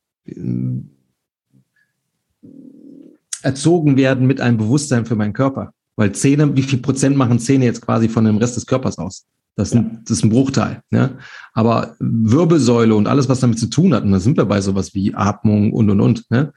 [3.42, 5.74] erzogen werden mit einem Bewusstsein für meinen Körper.
[5.98, 9.26] Weil Zähne, wie viel Prozent machen Zähne jetzt quasi von dem Rest des Körpers aus?
[9.56, 10.80] Das ist, ein, das ist ein Bruchteil.
[10.90, 11.18] Ne?
[11.54, 14.94] Aber Wirbelsäule und alles, was damit zu tun hat, und da sind wir bei sowas
[14.94, 16.52] wie Atmung und und und, ne?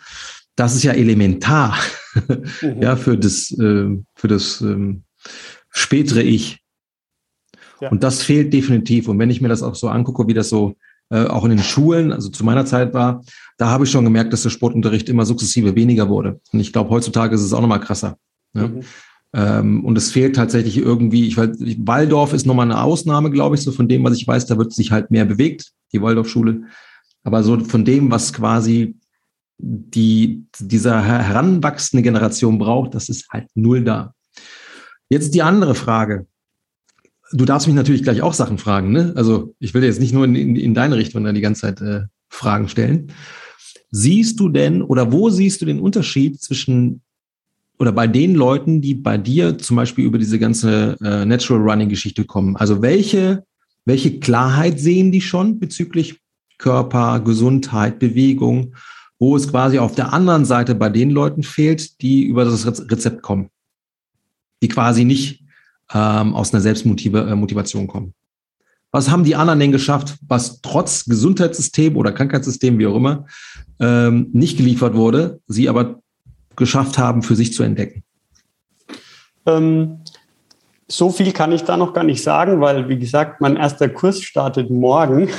[0.56, 1.76] das ist ja elementar
[2.62, 2.84] mhm.
[2.84, 5.06] ja, für das, äh, für das ähm,
[5.72, 6.60] spätere Ich.
[7.80, 7.90] Ja.
[7.90, 9.08] Und das fehlt definitiv.
[9.08, 10.76] Und wenn ich mir das auch so angucke, wie das so
[11.10, 13.24] äh, auch in den Schulen, also zu meiner Zeit war,
[13.58, 16.40] da habe ich schon gemerkt, dass der Sportunterricht immer sukzessive weniger wurde.
[16.54, 18.18] Und ich glaube, heutzutage ist es auch nochmal krasser.
[18.54, 18.68] Ne?
[18.68, 18.82] Mhm.
[19.34, 23.62] Ähm, und es fehlt tatsächlich irgendwie, ich weiß, Waldorf ist nochmal eine Ausnahme, glaube ich,
[23.62, 26.64] so von dem, was ich weiß, da wird sich halt mehr bewegt, die Waldorfschule.
[27.24, 28.98] Aber so von dem, was quasi
[29.58, 34.14] die, dieser heranwachsende Generation braucht, das ist halt null da.
[35.10, 36.26] Jetzt die andere Frage
[37.34, 38.92] du darfst mich natürlich gleich auch Sachen fragen.
[38.92, 39.14] Ne?
[39.16, 41.82] Also ich will jetzt nicht nur in, in, in deine Richtung dann die ganze Zeit
[41.82, 43.12] äh, Fragen stellen.
[43.90, 47.02] Siehst du denn oder wo siehst du den Unterschied zwischen
[47.82, 51.90] oder bei den Leuten, die bei dir zum Beispiel über diese ganze äh, Natural Running
[51.90, 52.56] Geschichte kommen?
[52.56, 53.44] Also welche,
[53.86, 56.20] welche Klarheit sehen die schon bezüglich
[56.60, 58.76] Körper, Gesundheit, Bewegung,
[59.18, 63.24] wo es quasi auf der anderen Seite bei den Leuten fehlt, die über das Rezept
[63.24, 63.50] kommen?
[64.62, 65.44] Die quasi nicht
[65.92, 68.14] ähm, aus einer Selbstmotivation äh, kommen.
[68.92, 73.26] Was haben die anderen denn geschafft, was trotz Gesundheitssystem oder Krankheitssystem, wie auch immer,
[73.80, 76.01] ähm, nicht geliefert wurde, sie aber
[76.62, 78.04] geschafft haben, für sich zu entdecken?
[79.48, 79.98] Ähm,
[80.88, 84.22] so viel kann ich da noch gar nicht sagen, weil, wie gesagt, mein erster Kurs
[84.22, 85.30] startet morgen.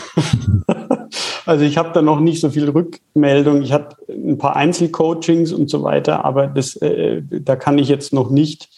[1.46, 3.62] also ich habe da noch nicht so viel Rückmeldung.
[3.62, 8.12] Ich habe ein paar Einzelcoachings und so weiter, aber das, äh, da kann ich jetzt
[8.12, 8.68] noch nicht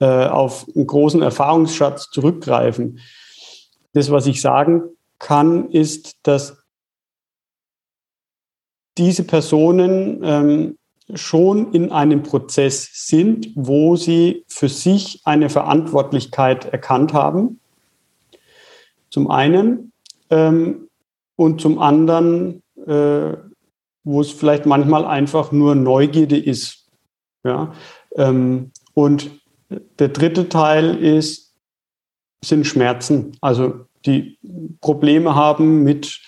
[0.00, 3.00] äh, auf einen großen Erfahrungsschatz zurückgreifen.
[3.92, 4.84] Das, was ich sagen
[5.18, 6.56] kann, ist, dass
[8.96, 10.78] diese Personen ähm,
[11.16, 17.60] schon in einem Prozess sind, wo sie für sich eine Verantwortlichkeit erkannt haben.
[19.10, 19.92] Zum einen.
[20.30, 20.88] Ähm,
[21.36, 23.32] und zum anderen, äh,
[24.04, 26.86] wo es vielleicht manchmal einfach nur Neugierde ist.
[27.44, 27.72] Ja?
[28.14, 29.30] Ähm, und
[29.98, 31.54] der dritte Teil ist,
[32.44, 33.36] sind Schmerzen.
[33.40, 34.38] Also die
[34.80, 36.20] Probleme haben mit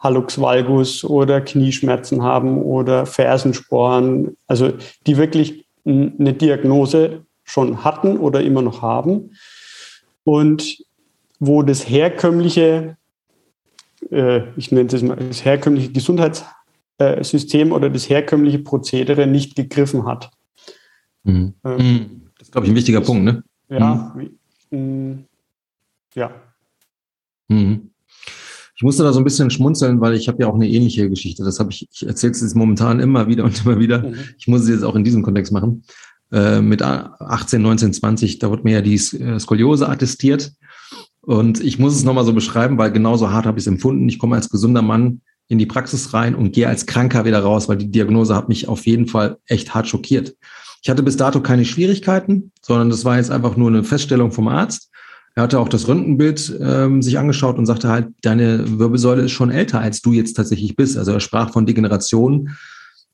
[0.00, 4.72] Hallux valgus oder Knieschmerzen haben oder Fersensporen, also
[5.06, 9.32] die wirklich eine Diagnose schon hatten oder immer noch haben
[10.24, 10.78] und
[11.38, 12.96] wo das herkömmliche,
[14.10, 20.30] äh, ich nenne es mal das herkömmliche Gesundheitssystem oder das herkömmliche Prozedere nicht gegriffen hat.
[21.24, 21.54] Mhm.
[21.64, 23.42] Ähm, das ist, glaube ich, ein wichtiger das, Punkt, ne?
[23.68, 24.14] Ja,
[24.70, 25.10] mhm.
[25.10, 25.18] mh,
[26.14, 26.30] ja.
[27.48, 27.89] Mhm.
[28.80, 31.44] Ich musste da so ein bisschen schmunzeln, weil ich habe ja auch eine ähnliche Geschichte.
[31.44, 34.08] Das habe ich, ich erzähle es jetzt momentan immer wieder und immer wieder.
[34.08, 34.14] Mhm.
[34.38, 35.84] Ich muss es jetzt auch in diesem Kontext machen.
[36.32, 40.54] Äh, mit 18, 19, 20, da wurde mir ja die äh, Skoliose attestiert.
[41.20, 44.08] Und ich muss es nochmal so beschreiben, weil genauso hart habe ich es empfunden.
[44.08, 47.68] Ich komme als gesunder Mann in die Praxis rein und gehe als Kranker wieder raus,
[47.68, 50.34] weil die Diagnose hat mich auf jeden Fall echt hart schockiert.
[50.82, 54.48] Ich hatte bis dato keine Schwierigkeiten, sondern das war jetzt einfach nur eine Feststellung vom
[54.48, 54.89] Arzt.
[55.34, 59.50] Er hatte auch das Röntgenbild ähm, sich angeschaut und sagte halt, deine Wirbelsäule ist schon
[59.50, 60.98] älter, als du jetzt tatsächlich bist.
[60.98, 62.50] Also er sprach von Degeneration,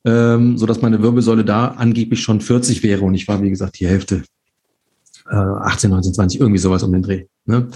[0.04, 3.78] ähm, so dass meine Wirbelsäule da angeblich schon 40 wäre und ich war, wie gesagt,
[3.78, 4.22] die Hälfte,
[5.30, 7.26] äh, 18, 19, 20, irgendwie sowas um den Dreh.
[7.44, 7.68] Ne?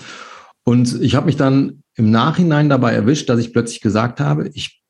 [0.65, 4.83] Und ich habe mich dann im Nachhinein dabei erwischt, dass ich plötzlich gesagt habe, ich,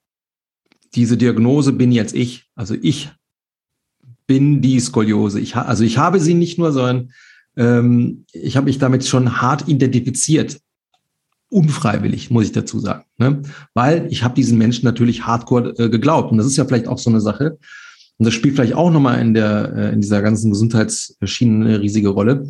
[0.94, 2.46] diese Diagnose bin jetzt ich.
[2.54, 3.10] Also ich
[4.26, 5.40] bin die Skoliose.
[5.40, 7.12] Ich, also ich habe sie nicht nur, sondern
[7.56, 10.58] ähm, ich habe mich damit schon hart identifiziert.
[11.48, 13.04] Unfreiwillig, muss ich dazu sagen.
[13.18, 13.42] Ne?
[13.74, 16.30] Weil ich habe diesen Menschen natürlich hardcore äh, geglaubt.
[16.30, 17.58] Und das ist ja vielleicht auch so eine Sache.
[18.18, 22.48] Und das spielt vielleicht auch nochmal in, äh, in dieser ganzen Gesundheitsschiene eine riesige Rolle,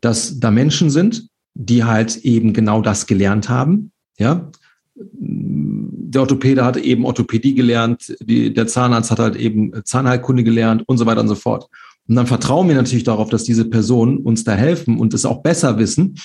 [0.00, 3.92] dass da Menschen sind, die halt eben genau das gelernt haben.
[4.18, 4.50] Ja,
[4.94, 10.98] der Orthopäde hat eben Orthopädie gelernt, die, der Zahnarzt hat halt eben Zahnheilkunde gelernt und
[10.98, 11.68] so weiter und so fort.
[12.06, 15.42] Und dann vertrauen wir natürlich darauf, dass diese Personen uns da helfen und es auch
[15.42, 16.16] besser wissen.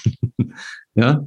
[0.95, 1.25] ja,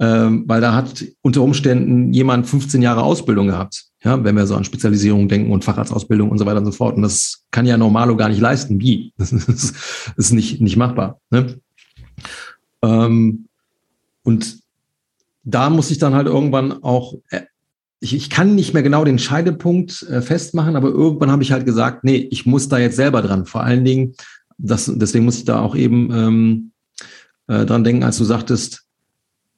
[0.00, 3.84] ähm, weil da hat unter Umständen jemand 15 Jahre Ausbildung gehabt.
[4.02, 6.96] Ja, wenn wir so an Spezialisierung denken und Facharztausbildung und so weiter und so fort.
[6.96, 8.80] Und das kann ja Normalo gar nicht leisten.
[8.80, 9.12] Wie?
[9.18, 9.74] Das ist,
[10.16, 11.20] das ist nicht, nicht machbar.
[11.30, 11.58] Ne?
[12.82, 13.46] Ähm,
[14.24, 14.58] und
[15.44, 17.42] da muss ich dann halt irgendwann auch äh,
[18.04, 21.64] ich, ich kann nicht mehr genau den Scheidepunkt äh, festmachen, aber irgendwann habe ich halt
[21.64, 23.46] gesagt, nee, ich muss da jetzt selber dran.
[23.46, 24.14] Vor allen Dingen,
[24.58, 26.70] das, deswegen muss ich da auch eben ähm,
[27.48, 28.84] äh, dran denken, als du sagtest,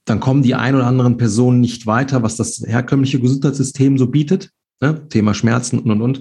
[0.05, 4.51] dann kommen die ein oder anderen Personen nicht weiter, was das herkömmliche Gesundheitssystem so bietet.
[4.81, 5.09] Ne?
[5.09, 6.19] Thema Schmerzen und und und.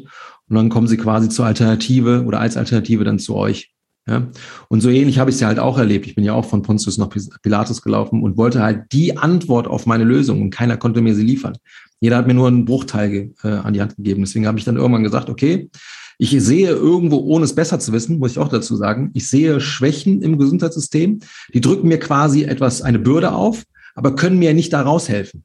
[0.47, 3.75] Und dann kommen sie quasi zur Alternative oder als Alternative dann zu euch.
[4.07, 4.27] Ja?
[4.67, 6.07] Und so ähnlich habe ich es ja halt auch erlebt.
[6.07, 7.09] Ich bin ja auch von Pontius nach
[7.41, 11.25] Pilatus gelaufen und wollte halt die Antwort auf meine Lösung und keiner konnte mir sie
[11.25, 11.57] liefern.
[11.99, 14.21] Jeder hat mir nur einen Bruchteil äh, an die Hand gegeben.
[14.21, 15.69] Deswegen habe ich dann irgendwann gesagt, okay,
[16.17, 19.59] ich sehe irgendwo, ohne es besser zu wissen, muss ich auch dazu sagen, ich sehe
[19.59, 21.19] Schwächen im Gesundheitssystem.
[21.53, 23.63] Die drücken mir quasi etwas, eine Bürde auf,
[23.95, 25.43] aber können mir nicht da raushelfen.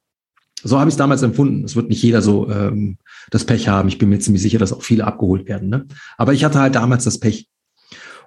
[0.63, 1.65] So habe ich es damals empfunden.
[1.65, 2.99] Es wird nicht jeder so ähm,
[3.31, 3.89] das Pech haben.
[3.89, 5.71] Ich bin mir ziemlich sicher, dass auch viele abgeholt werden.
[5.71, 5.87] Ne?
[6.19, 7.49] Aber ich hatte halt damals das Pech.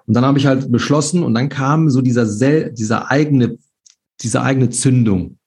[0.06, 2.26] Und dann habe ich halt beschlossen und dann kam so dieser,
[2.70, 3.58] dieser eigene,
[4.20, 5.38] diese eigene Zündung.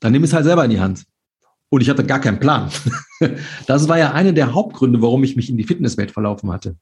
[0.00, 1.04] Dann nimm es halt selber in die Hand.
[1.74, 2.70] Und ich hatte gar keinen Plan.
[3.66, 6.76] Das war ja einer der Hauptgründe, warum ich mich in die Fitnesswelt verlaufen hatte.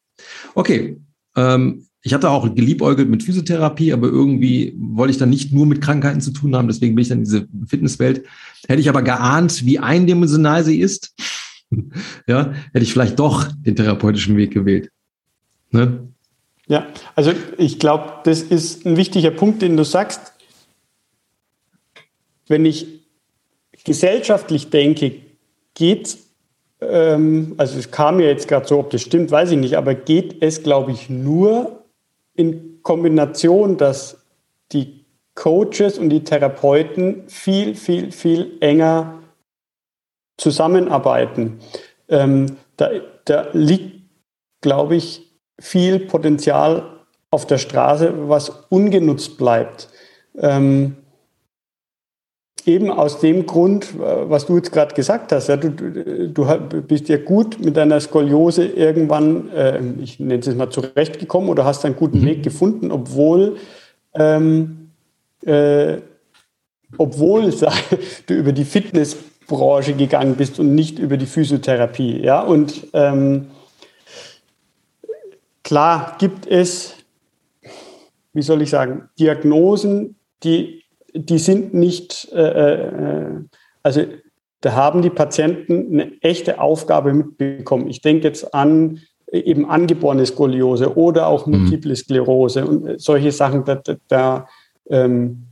[0.54, 0.98] Okay,
[1.36, 5.80] ähm, ich hatte auch geliebäugelt mit Physiotherapie, aber irgendwie wollte ich dann nicht nur mit
[5.80, 6.66] Krankheiten zu tun haben.
[6.66, 8.26] Deswegen bin ich dann in diese Fitnesswelt.
[8.66, 11.14] Hätte ich aber geahnt, wie eindimensional sie ist,
[12.26, 14.90] ja, hätte ich vielleicht doch den therapeutischen Weg gewählt.
[15.70, 16.08] Ne?
[16.66, 20.32] Ja, also ich glaube, das ist ein wichtiger Punkt, den du sagst.
[22.48, 23.01] Wenn ich
[23.84, 25.12] gesellschaftlich denke,
[25.74, 26.18] geht,
[26.80, 29.94] ähm, also es kam mir jetzt gerade so, ob das stimmt, weiß ich nicht, aber
[29.94, 31.84] geht es, glaube ich, nur
[32.34, 34.24] in Kombination, dass
[34.72, 39.22] die Coaches und die Therapeuten viel, viel, viel enger
[40.36, 41.60] zusammenarbeiten.
[42.08, 42.90] Ähm, da,
[43.24, 44.02] da liegt,
[44.60, 49.88] glaube ich, viel Potenzial auf der Straße, was ungenutzt bleibt.
[50.36, 50.96] Ähm,
[52.66, 55.48] eben aus dem Grund, was du jetzt gerade gesagt hast.
[55.48, 60.70] Ja, du, du, bist ja gut mit deiner Skoliose irgendwann, äh, ich nenne es mal,
[60.70, 62.26] zurechtgekommen oder hast einen guten mhm.
[62.26, 63.56] Weg gefunden, obwohl
[64.14, 64.90] ähm,
[65.44, 65.98] äh,
[66.98, 67.50] obwohl
[68.26, 72.22] du über die Fitnessbranche gegangen bist und nicht über die Physiotherapie.
[72.22, 73.50] Ja, und ähm,
[75.62, 76.94] klar gibt es,
[78.32, 80.81] wie soll ich sagen, Diagnosen, die,
[81.14, 83.40] die sind nicht, äh, äh,
[83.82, 84.04] also
[84.60, 87.88] da haben die Patienten eine echte Aufgabe mitbekommen.
[87.88, 89.00] Ich denke jetzt an
[89.32, 91.62] eben angeborene Skoliose oder auch mhm.
[91.62, 94.48] Multiple Sklerose und solche Sachen, da, da, da,
[94.88, 95.46] ähm,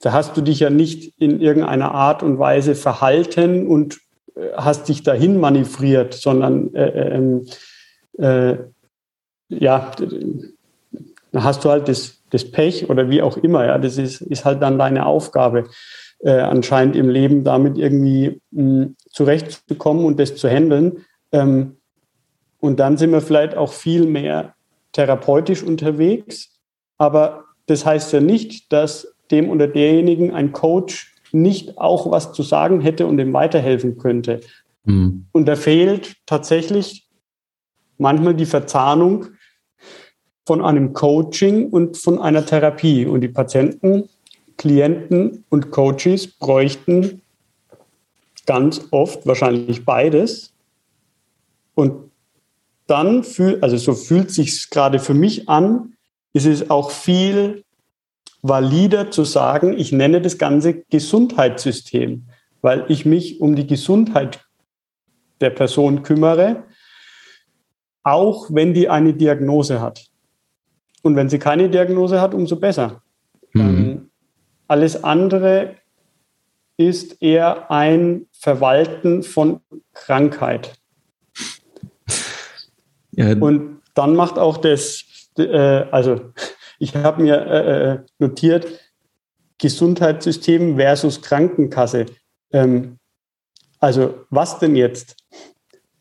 [0.00, 3.98] da hast du dich ja nicht in irgendeiner Art und Weise verhalten und
[4.34, 7.46] äh, hast dich dahin manövriert, sondern äh, äh, ähm,
[8.18, 8.56] äh,
[9.48, 9.92] ja,
[11.32, 14.44] dann hast du halt das, das Pech oder wie auch immer, ja, das ist, ist
[14.44, 15.68] halt dann deine Aufgabe,
[16.20, 21.04] äh, anscheinend im Leben damit irgendwie mh, zurechtzukommen und das zu handeln.
[21.32, 21.76] Ähm,
[22.60, 24.54] und dann sind wir vielleicht auch viel mehr
[24.92, 26.58] therapeutisch unterwegs.
[26.98, 32.42] Aber das heißt ja nicht, dass dem oder derjenigen ein Coach nicht auch was zu
[32.42, 34.40] sagen hätte und ihm weiterhelfen könnte.
[34.84, 35.26] Mhm.
[35.32, 37.08] Und da fehlt tatsächlich
[37.98, 39.26] manchmal die Verzahnung
[40.46, 43.06] von einem Coaching und von einer Therapie.
[43.06, 44.08] Und die Patienten,
[44.56, 47.22] Klienten und Coaches bräuchten
[48.46, 50.52] ganz oft wahrscheinlich beides.
[51.74, 52.10] Und
[52.86, 55.94] dann fühlt, also so fühlt sich gerade für mich an,
[56.32, 57.64] ist es auch viel
[58.42, 62.26] valider zu sagen, ich nenne das Ganze Gesundheitssystem,
[62.62, 64.44] weil ich mich um die Gesundheit
[65.40, 66.64] der Person kümmere,
[68.02, 70.09] auch wenn die eine Diagnose hat.
[71.02, 73.02] Und wenn sie keine Diagnose hat, umso besser.
[73.52, 73.60] Mhm.
[73.60, 74.10] Ähm,
[74.68, 75.76] alles andere
[76.76, 79.60] ist eher ein Verwalten von
[79.92, 80.72] Krankheit.
[83.12, 83.36] Ja.
[83.36, 85.04] Und dann macht auch das,
[85.36, 85.48] äh,
[85.90, 86.32] also
[86.78, 88.66] ich habe mir äh, äh, notiert,
[89.58, 92.06] Gesundheitssystem versus Krankenkasse.
[92.52, 92.98] Ähm,
[93.78, 95.16] also was denn jetzt?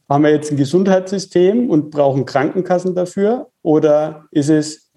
[0.07, 3.48] Haben wir jetzt ein Gesundheitssystem und brauchen Krankenkassen dafür?
[3.61, 4.91] Oder ist es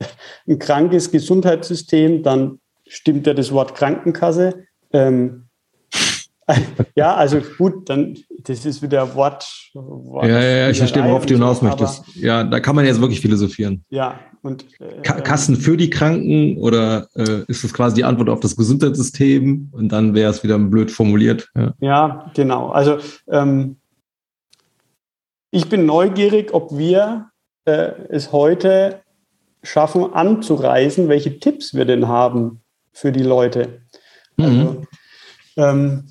[0.48, 4.64] ein krankes Gesundheitssystem, dann stimmt ja das Wort Krankenkasse.
[4.92, 5.48] Ähm,
[6.94, 9.70] ja, also gut, dann das ist wieder Wort.
[9.74, 12.04] Wort ja, ja, ja, ich verstehe, worauf du hinaus möchtest.
[12.16, 13.84] Ja, da kann man jetzt wirklich philosophieren.
[13.90, 18.40] Ja, und äh, Kassen für die Kranken oder äh, ist das quasi die Antwort auf
[18.40, 21.48] das Gesundheitssystem und dann wäre es wieder blöd formuliert.
[21.54, 22.70] Ja, ja genau.
[22.70, 22.98] Also
[23.28, 23.76] ähm,
[25.50, 27.30] ich bin neugierig, ob wir
[27.64, 29.00] äh, es heute
[29.62, 32.60] schaffen anzureisen, welche Tipps wir denn haben
[32.92, 33.82] für die Leute.
[34.36, 34.46] Mhm.
[34.46, 34.82] Also,
[35.56, 36.04] ähm,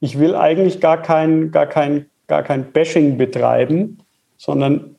[0.00, 3.98] ich will eigentlich gar kein, gar kein, gar kein Bashing betreiben,
[4.36, 4.96] sondern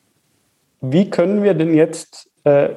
[0.80, 2.70] wie können wir denn jetzt äh,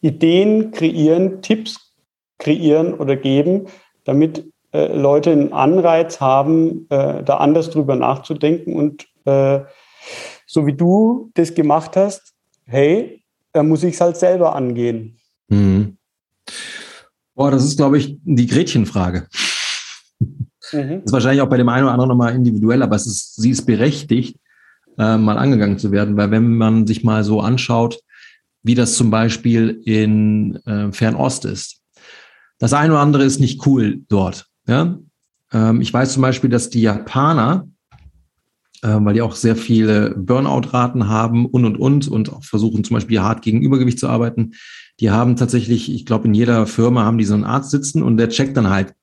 [0.00, 1.94] Ideen kreieren, Tipps
[2.38, 3.66] kreieren oder geben,
[4.04, 9.64] damit äh, Leute einen Anreiz haben, äh, da anders drüber nachzudenken und äh,
[10.46, 15.18] so wie du das gemacht hast, hey, da muss ich es halt selber angehen.
[15.48, 15.96] Mhm.
[17.34, 19.28] Boah, das ist, glaube ich, die Gretchenfrage.
[20.72, 21.02] Mhm.
[21.04, 23.64] Ist wahrscheinlich auch bei dem einen oder anderen nochmal individuell, aber es ist, sie ist
[23.64, 24.38] berechtigt,
[24.98, 28.00] äh, mal angegangen zu werden, weil wenn man sich mal so anschaut,
[28.62, 31.80] wie das zum Beispiel in äh, Fernost ist,
[32.58, 34.46] das eine oder andere ist nicht cool dort.
[34.66, 34.98] Ja?
[35.52, 37.68] Ähm, ich weiß zum Beispiel, dass die Japaner,
[38.82, 43.20] weil die auch sehr viele Burnout-Raten haben und und und und auch versuchen zum Beispiel
[43.20, 44.52] hart gegen Übergewicht zu arbeiten,
[45.00, 48.16] die haben tatsächlich, ich glaube, in jeder Firma haben die so einen Arzt sitzen und
[48.16, 48.94] der checkt dann halt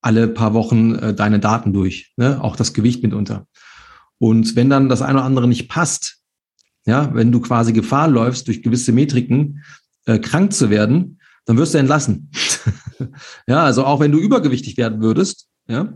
[0.00, 2.42] alle paar Wochen äh, deine Daten durch, ne?
[2.42, 3.46] auch das Gewicht mitunter.
[4.18, 6.18] Und wenn dann das eine oder andere nicht passt,
[6.86, 9.64] ja, wenn du quasi Gefahr läufst, durch gewisse Metriken
[10.04, 12.30] äh, krank zu werden, dann wirst du entlassen.
[13.46, 15.94] ja, also auch wenn du übergewichtig werden würdest, ja,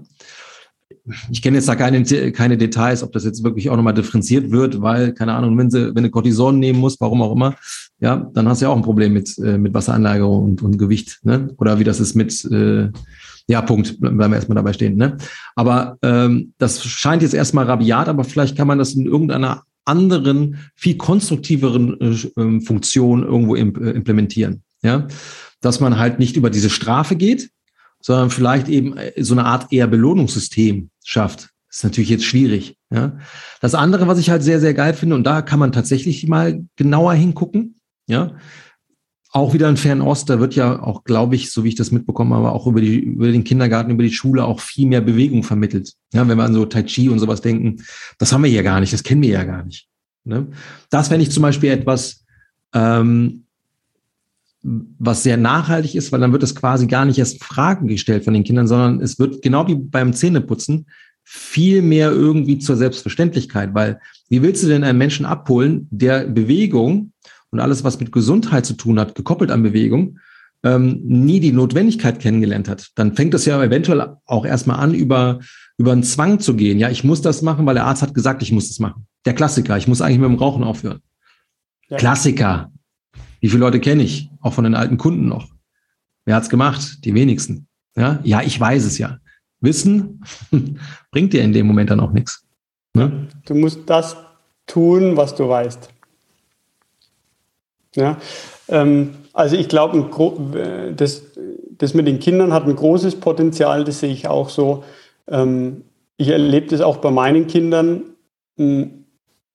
[1.31, 4.81] ich kenne jetzt da keine, keine Details, ob das jetzt wirklich auch nochmal differenziert wird,
[4.81, 7.57] weil, keine Ahnung, wenn, sie, wenn du Cortison nehmen musst, warum auch immer,
[8.01, 11.21] ja, dann hast du ja auch ein Problem mit, äh, mit Wasseranlagerung und, und Gewicht,
[11.23, 11.53] ne?
[11.59, 12.91] Oder wie das ist mit, äh,
[13.49, 14.97] ja, Punkt, bleiben wir erstmal dabei stehen.
[14.97, 15.17] Ne?
[15.57, 20.59] Aber ähm, das scheint jetzt erstmal rabiat, aber vielleicht kann man das in irgendeiner anderen,
[20.75, 24.63] viel konstruktiveren äh, Funktion irgendwo imp äh, implementieren.
[24.83, 25.09] Ja,
[25.61, 27.51] dass man halt nicht über diese Strafe geht,
[28.01, 31.51] sondern vielleicht eben äh, so eine Art eher Belohnungssystem schafft.
[31.69, 32.77] Das ist natürlich jetzt schwierig.
[32.91, 33.19] Ja.
[33.61, 36.65] Das andere, was ich halt sehr, sehr geil finde, und da kann man tatsächlich mal
[36.77, 37.77] genauer hingucken,
[38.07, 38.37] ja,
[39.31, 42.33] auch wieder in Fernost, da wird ja auch, glaube ich, so wie ich das mitbekommen
[42.33, 45.93] habe, auch über, die, über den Kindergarten, über die Schule auch viel mehr Bewegung vermittelt.
[46.15, 47.85] Ja, wenn wir an so Tai Chi und sowas denken,
[48.19, 49.87] das haben wir ja gar nicht, das kennen wir ja gar nicht.
[50.25, 50.47] Ne?
[50.89, 52.25] Das fände ich zum Beispiel etwas,
[52.75, 53.45] Ähm,
[54.63, 58.35] was sehr nachhaltig ist, weil dann wird es quasi gar nicht erst Fragen gestellt von
[58.35, 60.87] den Kindern, sondern es wird genau wie beim Zähneputzen
[61.25, 64.01] viel mehr irgendwie zur Selbstverständlichkeit, weil
[64.31, 67.13] wie willst du denn einen Menschen abholen, der Bewegung
[67.51, 70.19] und alles, was mit Gesundheit zu tun hat, gekoppelt an Bewegung,
[70.65, 72.89] ähm, nie die Notwendigkeit kennengelernt hat?
[72.95, 75.41] Dann fängt es ja eventuell auch erstmal an, über,
[75.77, 76.79] über einen Zwang zu gehen.
[76.79, 79.07] Ja, ich muss das machen, weil der Arzt hat gesagt, ich muss das machen.
[79.27, 81.01] Der Klassiker, ich muss eigentlich mit dem Rauchen aufhören.
[81.91, 81.99] Ja.
[81.99, 82.73] Klassiker.
[83.41, 84.31] Wie viele Leute kenne ich?
[84.41, 85.49] Auch von den alten Kunden noch.
[86.25, 87.05] Wer hat's gemacht?
[87.05, 87.67] Die wenigsten.
[87.97, 89.19] Ja, ja, ich weiß es ja.
[89.61, 90.23] Wissen
[91.11, 92.45] bringt dir in dem Moment dann auch nichts.
[92.95, 93.29] Ne?
[93.45, 94.17] Du musst das
[94.67, 95.89] tun, was du weißt.
[97.97, 98.19] Ja,
[98.69, 101.23] ähm, also ich glaube, das,
[101.79, 104.85] das mit den Kindern hat ein großes Potenzial, das sehe ich auch so.
[105.27, 105.85] Ähm,
[106.17, 108.03] ich erlebe das auch bei meinen Kindern.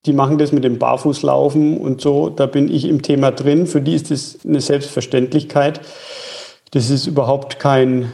[0.06, 2.30] Die machen das mit dem Barfußlaufen und so.
[2.30, 3.68] Da bin ich im Thema drin.
[3.68, 5.82] Für die ist das eine Selbstverständlichkeit.
[6.72, 8.12] Das ist überhaupt kein,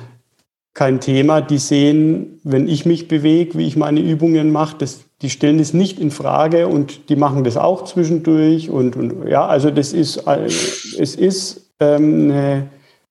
[0.75, 1.41] kein Thema.
[1.41, 5.73] Die sehen, wenn ich mich bewege, wie ich meine Übungen mache, das, die stellen das
[5.73, 8.69] nicht in Frage und die machen das auch zwischendurch.
[8.69, 12.67] Und, und ja, also das ist, es ist, ähm,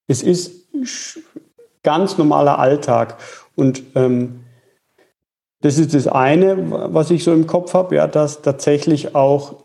[0.07, 0.53] es ist
[1.83, 3.19] ganz normaler Alltag.
[3.57, 4.38] Und ähm,
[5.61, 9.65] das ist das eine, was ich so im Kopf habe, ja, dass tatsächlich auch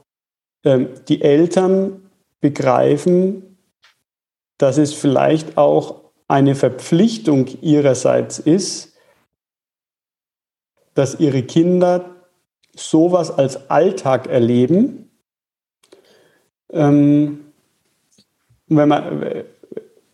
[0.63, 2.09] ähm, die Eltern
[2.41, 3.57] begreifen,
[4.57, 8.93] dass es vielleicht auch eine Verpflichtung ihrerseits ist,
[10.95, 12.15] dass ihre Kinder
[12.75, 15.11] sowas als Alltag erleben.
[16.71, 17.51] Ähm,
[18.67, 19.43] wenn man,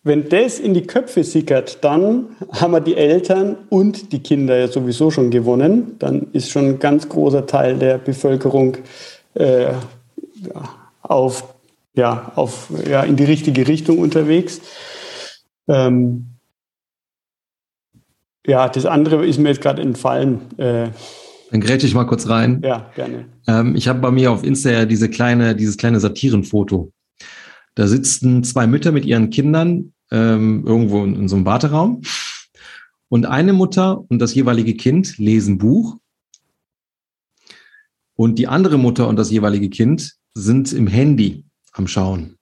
[0.10, 4.68] wenn das in die Köpfe sickert, dann haben wir die Eltern und die Kinder ja
[4.68, 5.97] sowieso schon gewonnen.
[5.99, 8.78] Dann ist schon ein ganz großer Teil der Bevölkerung
[9.36, 9.68] äh,
[11.03, 11.53] auf,
[11.93, 14.62] ja, auf, ja, in die richtige Richtung unterwegs.
[15.68, 16.26] Ähm,
[18.47, 20.41] ja, das andere ist mir jetzt gerade entfallen.
[20.57, 20.88] Äh,
[21.51, 22.62] dann grätsche ich mal kurz rein.
[22.64, 23.26] Ja, gerne.
[23.47, 26.91] Ähm, ich habe bei mir auf Insta ja diese kleine, dieses kleine Satirenfoto.
[27.76, 32.01] Da sitzen zwei Mütter mit ihren Kindern ähm, irgendwo in, in so einem Warteraum.
[33.10, 35.97] Und eine Mutter und das jeweilige Kind lesen Buch.
[38.16, 42.38] Und die andere Mutter und das jeweilige Kind sind im Handy am Schauen.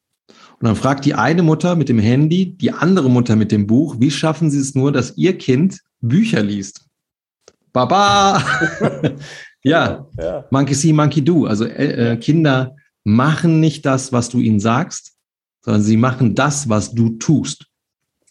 [0.60, 3.98] Und dann fragt die eine Mutter mit dem Handy, die andere Mutter mit dem Buch,
[4.00, 6.86] wie schaffen sie es nur, dass ihr Kind Bücher liest?
[7.74, 8.44] Baba!
[9.64, 10.08] ja.
[10.18, 11.46] ja, Monkey see, monkey do.
[11.46, 15.17] Also äh, äh, Kinder machen nicht das, was du ihnen sagst,
[15.68, 17.66] sondern sie machen das, was du tust.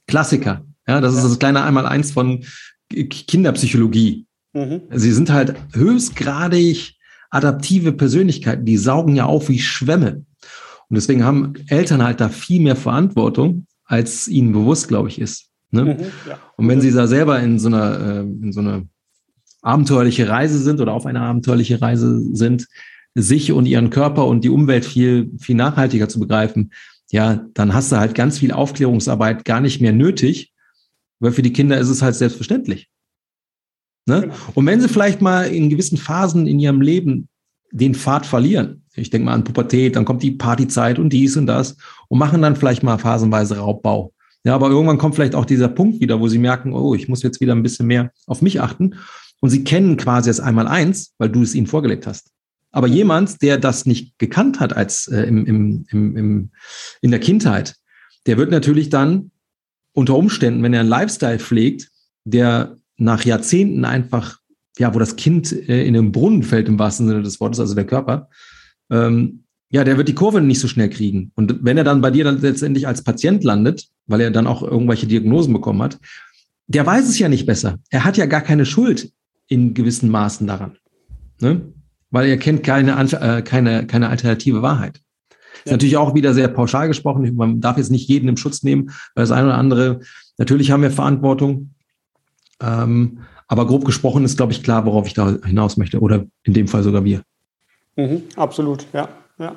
[0.07, 0.65] Klassiker.
[0.89, 2.43] Ja, das ist das kleine Einmaleins von
[2.89, 4.25] Kinderpsychologie.
[4.55, 4.81] Mhm.
[4.95, 6.95] Sie sind halt höchstgradig
[7.29, 10.25] adaptive Persönlichkeiten, die saugen ja auf wie Schwämme.
[10.89, 15.51] Und deswegen haben Eltern halt da viel mehr Verantwortung, als ihnen bewusst, glaube ich, ist.
[15.71, 15.85] Ne?
[15.85, 16.39] Mhm, ja.
[16.57, 18.83] Und wenn sie da selber in so einer, äh, in so einer
[19.61, 22.67] abenteuerliche Reise sind oder auf eine abenteuerliche Reise sind,
[23.15, 26.71] sich und ihren Körper und die Umwelt viel, viel nachhaltiger zu begreifen,
[27.11, 30.53] ja, dann hast du halt ganz viel Aufklärungsarbeit gar nicht mehr nötig,
[31.21, 32.89] weil für die Kinder ist es halt selbstverständlich.
[34.07, 34.23] Ne?
[34.23, 34.35] Genau.
[34.55, 37.29] Und wenn sie vielleicht mal in gewissen Phasen in ihrem Leben
[37.73, 41.47] den Pfad verlieren, ich denke mal an Pubertät, dann kommt die Partyzeit und dies und
[41.47, 41.77] das
[42.09, 44.13] und machen dann vielleicht mal phasenweise Raubbau.
[44.45, 47.23] Ja, aber irgendwann kommt vielleicht auch dieser Punkt wieder, wo sie merken, oh, ich muss
[47.23, 48.95] jetzt wieder ein bisschen mehr auf mich achten.
[49.41, 52.31] Und sie kennen quasi das einmal eins, weil du es ihnen vorgelegt hast.
[52.77, 56.51] Aber jemand, der das nicht gekannt hat als äh, im, im, im, im,
[57.01, 57.75] in der Kindheit,
[58.27, 59.31] der wird natürlich dann
[59.95, 61.89] unter Umständen, wenn er einen Lifestyle pflegt,
[62.25, 64.41] der nach Jahrzehnten einfach,
[64.77, 67.75] ja, wo das Kind äh, in den Brunnen fällt im wahrsten Sinne des Wortes, also
[67.75, 68.29] der Körper,
[68.91, 71.33] ähm, ja, der wird die Kurve nicht so schnell kriegen.
[71.35, 74.63] Und wenn er dann bei dir dann letztendlich als Patient landet, weil er dann auch
[74.63, 75.99] irgendwelche Diagnosen bekommen hat,
[76.67, 77.79] der weiß es ja nicht besser.
[77.89, 79.13] Er hat ja gar keine Schuld
[79.49, 80.77] in gewissen Maßen daran.
[81.41, 81.73] Ne?
[82.11, 85.01] Weil er kennt keine, äh, keine, keine alternative Wahrheit.
[85.65, 87.35] Ist natürlich auch wieder sehr pauschal gesprochen.
[87.35, 90.01] Man darf jetzt nicht jeden im Schutz nehmen, weil das eine oder andere,
[90.39, 91.71] natürlich haben wir Verantwortung.
[92.61, 96.01] Ähm, aber grob gesprochen ist, glaube ich, klar, worauf ich da hinaus möchte.
[96.01, 97.23] Oder in dem Fall sogar wir.
[97.97, 99.57] Mhm, absolut, ja, ja.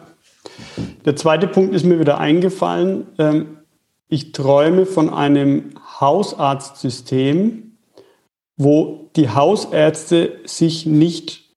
[1.06, 3.08] Der zweite Punkt ist mir wieder eingefallen.
[3.18, 3.58] Ähm,
[4.08, 7.78] ich träume von einem Hausarztsystem,
[8.58, 11.49] wo die Hausärzte sich nicht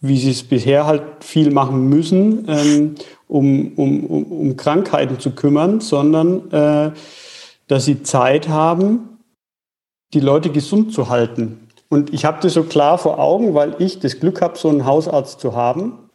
[0.00, 2.94] wie sie es bisher halt viel machen müssen, ähm,
[3.26, 6.92] um, um, um, um, Krankheiten zu kümmern, sondern äh,
[7.66, 9.18] dass sie Zeit haben,
[10.14, 11.68] die Leute gesund zu halten.
[11.88, 14.84] Und ich habe das so klar vor Augen, weil ich das Glück habe, so einen
[14.84, 16.10] Hausarzt zu haben.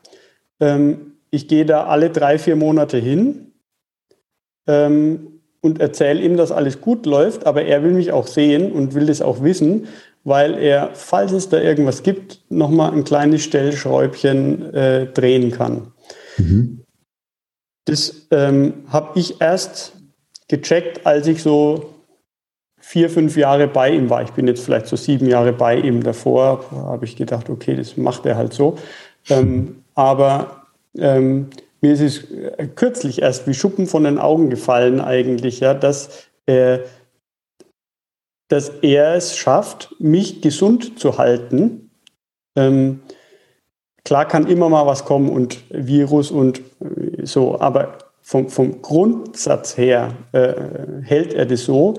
[0.61, 3.51] Ähm, ich gehe da alle drei, vier Monate hin
[4.67, 8.93] ähm, und erzähle ihm, dass alles gut läuft, aber er will mich auch sehen und
[8.93, 9.87] will das auch wissen,
[10.25, 15.93] weil er, falls es da irgendwas gibt, nochmal ein kleines Stellschräubchen äh, drehen kann.
[16.37, 16.83] Mhm.
[17.85, 19.93] Das ähm, habe ich erst
[20.47, 21.93] gecheckt, als ich so
[22.79, 24.23] vier, fünf Jahre bei ihm war.
[24.23, 26.03] Ich bin jetzt vielleicht so sieben Jahre bei ihm.
[26.03, 28.77] Davor habe ich gedacht, okay, das macht er halt so.
[29.29, 30.65] Ähm, aber
[30.97, 31.51] ähm,
[31.81, 36.27] mir ist es äh, kürzlich erst wie Schuppen von den Augen gefallen eigentlich, ja, dass,
[36.47, 36.79] äh,
[38.47, 41.89] dass er es schafft, mich gesund zu halten.
[42.55, 43.01] Ähm,
[44.03, 49.77] klar kann immer mal was kommen und Virus und äh, so, aber vom, vom Grundsatz
[49.77, 50.53] her äh,
[51.01, 51.95] hält er das so.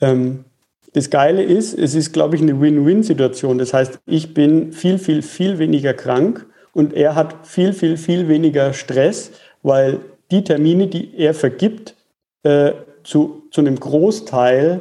[0.00, 0.44] Ähm,
[0.92, 3.58] das Geile ist, es ist, glaube ich, eine Win-Win-Situation.
[3.58, 8.28] Das heißt, ich bin viel, viel, viel weniger krank und er hat viel, viel, viel
[8.28, 9.32] weniger Stress,
[9.62, 11.96] weil die Termine, die er vergibt,
[12.42, 12.72] äh,
[13.02, 14.80] zu, zu einem Großteil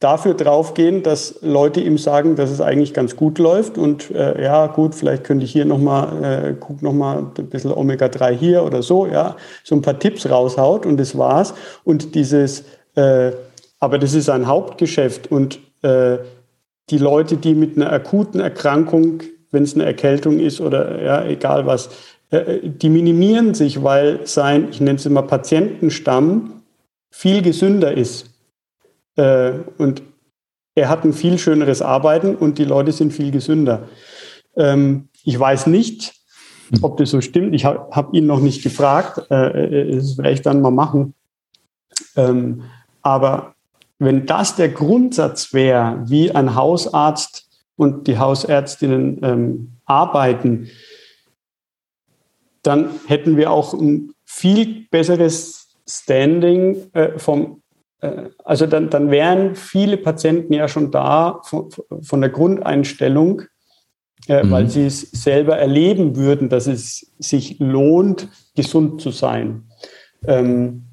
[0.00, 4.68] dafür draufgehen, dass Leute ihm sagen, dass es eigentlich ganz gut läuft und äh, ja
[4.68, 9.06] gut, vielleicht könnte ich hier nochmal, äh, guck nochmal ein bisschen Omega-3 hier oder so,
[9.06, 11.54] ja, so ein paar Tipps raushaut und das war's.
[11.84, 13.32] Und dieses, äh,
[13.80, 16.18] aber das ist ein Hauptgeschäft und äh,
[16.90, 21.66] die Leute, die mit einer akuten Erkrankung wenn es eine Erkältung ist oder ja, egal
[21.66, 21.90] was,
[22.30, 26.62] äh, die minimieren sich, weil sein, ich nenne es immer Patientenstamm,
[27.10, 28.27] viel gesünder ist.
[29.18, 30.02] Äh, und
[30.74, 33.88] er hat ein viel schöneres Arbeiten und die Leute sind viel gesünder.
[34.56, 36.14] Ähm, ich weiß nicht,
[36.82, 37.54] ob das so stimmt.
[37.54, 39.30] Ich habe hab ihn noch nicht gefragt.
[39.30, 41.14] Äh, das werde ich dann mal machen.
[42.16, 42.62] Ähm,
[43.02, 43.54] aber
[43.98, 50.68] wenn das der Grundsatz wäre, wie ein Hausarzt und die Hausärztinnen ähm, arbeiten,
[52.62, 57.67] dann hätten wir auch ein viel besseres Standing äh, vom, äh,
[58.44, 61.68] also dann, dann wären viele Patienten ja schon da von,
[62.02, 63.42] von der Grundeinstellung,
[64.28, 64.50] äh, mhm.
[64.50, 69.64] weil sie es selber erleben würden, dass es sich lohnt, gesund zu sein.
[70.26, 70.84] Ähm,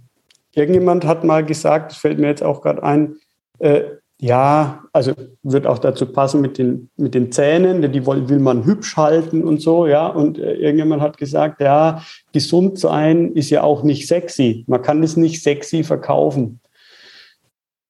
[0.53, 3.15] irgendjemand hat mal gesagt, das fällt mir jetzt auch gerade ein,
[3.59, 3.83] äh,
[4.19, 5.11] ja, also
[5.43, 9.43] wird auch dazu passen mit den, mit den Zähnen, die will, will man hübsch halten
[9.43, 10.07] und so, ja.
[10.07, 12.01] Und äh, irgendjemand hat gesagt, ja,
[12.31, 14.63] gesund sein ist ja auch nicht sexy.
[14.67, 16.61] Man kann es nicht sexy verkaufen.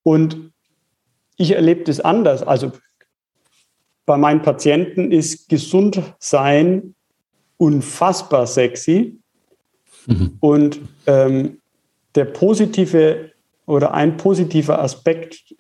[0.06, 0.52] Und
[1.36, 2.44] ich erlebe das anders.
[2.44, 2.72] Also
[4.06, 6.94] bei meinen Patienten ist gesund sein
[7.58, 9.20] unfassbar sexy.
[10.06, 10.38] Mhm.
[10.40, 11.60] Und ähm,
[12.14, 13.32] der positive
[13.66, 15.56] oder ein positiver Aspekt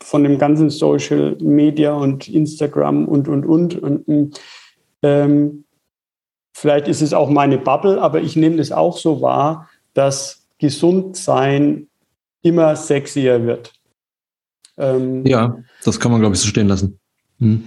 [0.00, 3.80] von dem ganzen Social Media und Instagram und, und, und.
[3.80, 4.40] und
[5.02, 5.64] ähm,
[6.52, 11.86] vielleicht ist es auch meine Bubble, aber ich nehme es auch so wahr, dass Gesundsein
[12.42, 13.72] immer sexier wird.
[14.76, 16.98] Ähm, ja, das kann man, glaube ich, so stehen lassen.
[17.38, 17.64] Hm.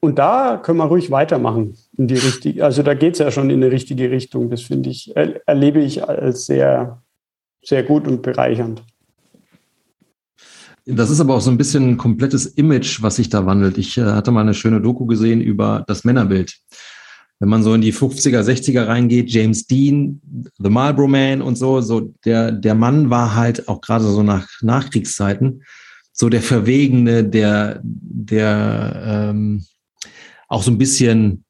[0.00, 3.50] Und da können wir ruhig weitermachen in die richtige, also da geht es ja schon
[3.50, 4.50] in eine richtige Richtung.
[4.50, 7.02] Das finde ich, erlebe ich als sehr,
[7.62, 8.82] sehr gut und bereichernd.
[10.84, 13.78] Das ist aber auch so ein bisschen ein komplettes Image, was sich da wandelt.
[13.78, 16.58] Ich äh, hatte mal eine schöne Doku gesehen über das Männerbild.
[17.42, 20.22] Wenn man so in die 50er, 60er reingeht, James Dean,
[20.58, 24.48] The Marlboro Man und so, so der, der Mann war halt auch gerade so nach
[24.60, 25.64] Nachkriegszeiten
[26.12, 29.64] so der Verwegene, der, der ähm,
[30.46, 31.44] auch so ein bisschen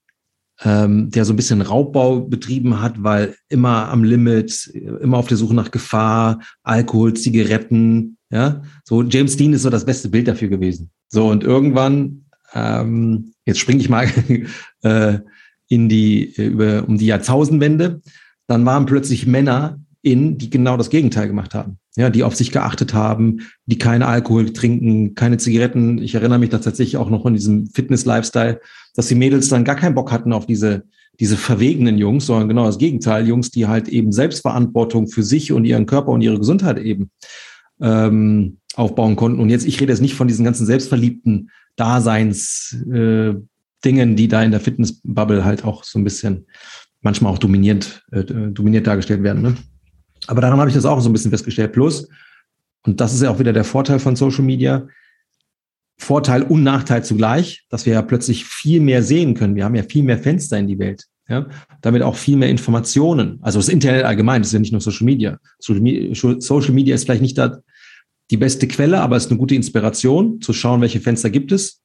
[0.64, 4.68] ähm, der so ein bisschen Raubbau betrieben hat, weil immer am Limit,
[5.02, 9.84] immer auf der Suche nach Gefahr, Alkohol, Zigaretten, ja, so James Dean ist so das
[9.84, 10.90] beste Bild dafür gewesen.
[11.10, 12.24] So und irgendwann,
[12.54, 14.08] ähm, jetzt springe ich mal
[14.84, 15.18] äh,
[15.72, 18.02] in die äh, über um die Jahrtausendwende,
[18.46, 21.78] dann waren plötzlich Männer in, die genau das Gegenteil gemacht haben.
[21.96, 25.98] Ja, die auf sich geachtet haben, die keine Alkohol trinken, keine Zigaretten.
[25.98, 28.60] Ich erinnere mich da tatsächlich auch noch an diesem Fitness-Lifestyle,
[28.94, 30.84] dass die Mädels dann gar keinen Bock hatten auf diese,
[31.20, 35.64] diese verwegenen Jungs, sondern genau das Gegenteil, Jungs, die halt eben Selbstverantwortung für sich und
[35.64, 37.10] ihren Körper und ihre Gesundheit eben
[37.80, 39.40] ähm, aufbauen konnten.
[39.40, 43.34] Und jetzt, ich rede jetzt nicht von diesen ganzen selbstverliebten Daseins, äh,
[43.84, 46.46] Dingen, die da in der Fitnessbubble halt auch so ein bisschen
[47.00, 49.42] manchmal auch dominiert, äh, dominiert dargestellt werden.
[49.42, 49.56] Ne?
[50.26, 51.72] Aber daran habe ich das auch so ein bisschen festgestellt.
[51.72, 52.08] Plus,
[52.84, 54.86] und das ist ja auch wieder der Vorteil von Social Media,
[55.98, 59.54] Vorteil und Nachteil zugleich, dass wir ja plötzlich viel mehr sehen können.
[59.54, 61.06] Wir haben ja viel mehr Fenster in die Welt.
[61.28, 61.46] Ja,
[61.80, 63.38] damit auch viel mehr Informationen.
[63.42, 65.38] Also das Internet allgemein, das ist ja nicht nur Social Media.
[65.60, 67.58] Social Media ist vielleicht nicht da
[68.30, 71.81] die beste Quelle, aber es ist eine gute Inspiration, zu schauen, welche Fenster gibt es.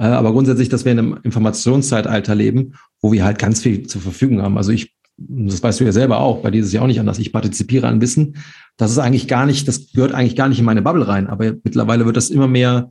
[0.00, 4.00] Äh, aber grundsätzlich, dass wir in einem Informationszeitalter leben, wo wir halt ganz viel zur
[4.00, 4.56] Verfügung haben.
[4.56, 6.98] Also ich das weißt du ja selber auch, bei dir ist es ja auch nicht
[6.98, 8.36] anders, ich partizipiere an Wissen,
[8.78, 11.52] das ist eigentlich gar nicht, das gehört eigentlich gar nicht in meine Bubble rein, aber
[11.62, 12.88] mittlerweile wird das immer mehr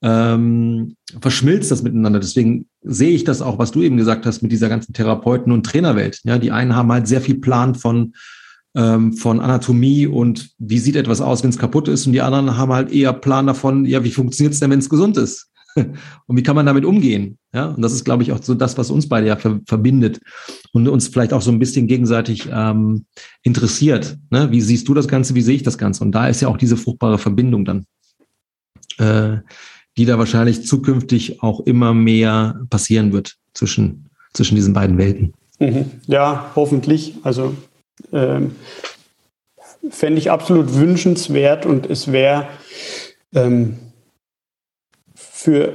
[0.00, 2.20] ähm, verschmilzt das miteinander.
[2.20, 5.66] Deswegen sehe ich das auch, was du eben gesagt hast mit dieser ganzen Therapeuten- und
[5.66, 6.20] Trainerwelt.
[6.24, 8.14] Ja, die einen haben halt sehr viel Plan von,
[8.74, 12.56] ähm, von Anatomie und wie sieht etwas aus, wenn es kaputt ist, und die anderen
[12.56, 15.50] haben halt eher Plan davon, ja, wie funktioniert es denn, wenn es gesund ist?
[16.26, 17.38] und wie kann man damit umgehen?
[17.52, 20.20] Ja, und das ist, glaube ich, auch so das, was uns beide ja ver verbindet
[20.72, 23.06] und uns vielleicht auch so ein bisschen gegenseitig ähm,
[23.42, 24.18] interessiert.
[24.30, 24.50] Ne?
[24.50, 25.34] Wie siehst du das Ganze?
[25.34, 26.04] Wie sehe ich das Ganze?
[26.04, 27.86] Und da ist ja auch diese fruchtbare Verbindung dann.
[28.98, 29.38] Äh,
[29.98, 35.34] die da wahrscheinlich zukünftig auch immer mehr passieren wird zwischen, zwischen diesen beiden Welten.
[35.58, 35.90] Mhm.
[36.06, 37.14] Ja, hoffentlich.
[37.24, 37.56] Also
[38.12, 38.52] ähm,
[39.90, 42.46] fände ich absolut wünschenswert und es wäre
[43.34, 43.78] ähm,
[45.38, 45.72] für,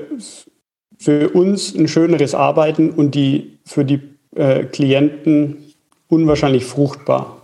[0.98, 4.02] für uns ein schöneres Arbeiten und die, für die
[4.36, 5.74] äh, Klienten
[6.10, 7.42] unwahrscheinlich fruchtbar.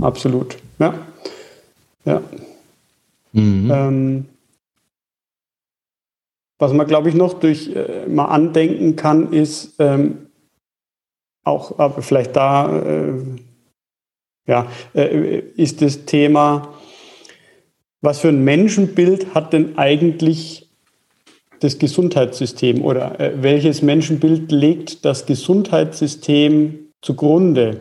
[0.00, 0.56] Absolut.
[0.80, 0.94] Ja.
[2.04, 2.22] ja.
[3.32, 3.70] Mhm.
[3.70, 4.24] Ähm,
[6.58, 10.26] was man, glaube ich, noch durch äh, mal andenken kann, ist ähm,
[11.44, 13.12] auch, aber vielleicht da, äh,
[14.48, 16.74] ja, äh, ist das Thema,
[18.00, 20.71] was für ein Menschenbild hat denn eigentlich
[21.62, 27.80] das Gesundheitssystem oder äh, welches Menschenbild legt das Gesundheitssystem zugrunde?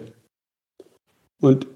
[1.40, 1.68] Und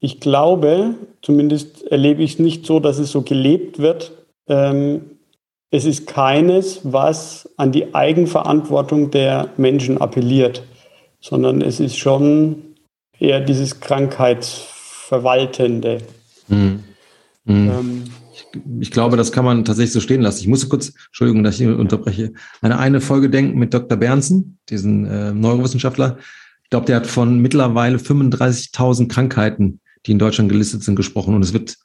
[0.00, 4.12] ich glaube, zumindest erlebe ich es nicht so, dass es so gelebt wird,
[4.48, 5.16] ähm,
[5.70, 10.62] es ist keines, was an die Eigenverantwortung der Menschen appelliert,
[11.20, 12.76] sondern es ist schon
[13.18, 15.98] eher dieses Krankheitsverwaltende.
[16.48, 16.84] Mhm.
[17.44, 17.70] Mhm.
[17.70, 18.04] Ähm,
[18.80, 20.40] ich glaube, das kann man tatsächlich so stehen lassen.
[20.40, 23.96] Ich muss kurz, Entschuldigung, dass ich unterbreche, eine eine Folge denken mit Dr.
[23.96, 26.18] Bernsen, diesen äh, Neurowissenschaftler.
[26.62, 31.42] Ich glaube, der hat von mittlerweile 35.000 Krankheiten, die in Deutschland gelistet sind, gesprochen und
[31.42, 31.76] es wird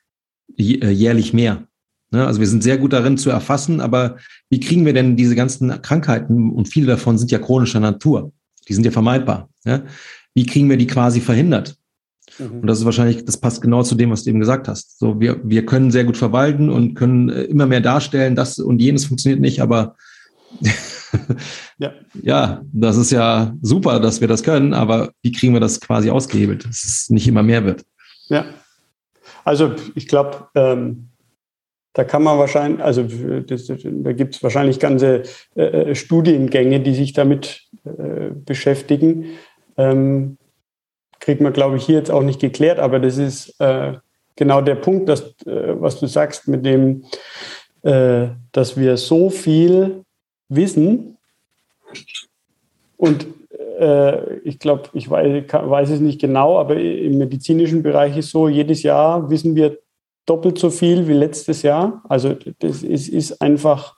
[0.58, 1.68] äh, jährlich mehr.
[2.12, 2.26] Ne?
[2.26, 4.18] Also wir sind sehr gut darin zu erfassen, aber
[4.50, 8.32] wie kriegen wir denn diese ganzen Krankheiten, und viele davon sind ja chronischer Natur,
[8.68, 9.50] die sind ja vermeidbar.
[10.34, 11.78] Wie kriegen wir die quasi verhindert?
[12.42, 12.62] Mhm.
[12.62, 15.00] Und das ist wahrscheinlich, das passt genau zu dem, was du eben gesagt hast.
[15.00, 18.82] So, wir, wir können sehr gut verwalten und können äh, immer mehr darstellen, das und
[18.82, 19.96] jenes funktioniert nicht, aber
[21.78, 21.92] ja.
[22.22, 26.10] ja, das ist ja super, dass wir das können, aber wie kriegen wir das quasi
[26.10, 27.86] ausgehebelt, dass es nicht immer mehr wird?
[28.28, 28.46] Ja,
[29.44, 31.10] also ich glaube, ähm,
[31.94, 33.04] da kann man wahrscheinlich, also
[33.48, 35.24] das, da gibt es wahrscheinlich ganze
[35.56, 39.26] äh, Studiengänge, die sich damit äh, beschäftigen.
[39.78, 40.38] Ähm,
[41.22, 43.94] kriegt man, glaube ich, hier jetzt auch nicht geklärt, aber das ist äh,
[44.36, 47.06] genau der Punkt, dass, äh, was du sagst, mit dem,
[47.84, 50.04] äh, dass wir so viel
[50.50, 51.18] wissen
[52.98, 53.26] und
[53.80, 58.48] äh, ich glaube, ich weiß, weiß, es nicht genau, aber im medizinischen Bereich ist so,
[58.48, 59.80] jedes Jahr wissen wir
[60.26, 62.04] doppelt so viel wie letztes Jahr.
[62.08, 63.96] Also das ist, ist einfach,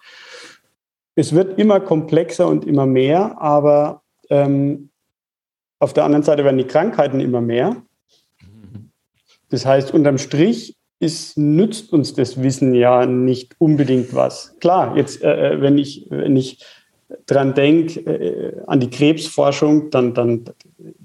[1.16, 4.90] es wird immer komplexer und immer mehr, aber ähm,
[5.84, 7.76] auf der anderen Seite werden die Krankheiten immer mehr.
[9.50, 14.56] Das heißt, unterm Strich ist, nützt uns das Wissen ja nicht unbedingt was.
[14.60, 16.64] Klar, jetzt, äh, äh wenn, ich, wenn ich
[17.26, 20.46] dran denke, äh, an die Krebsforschung, dann, dann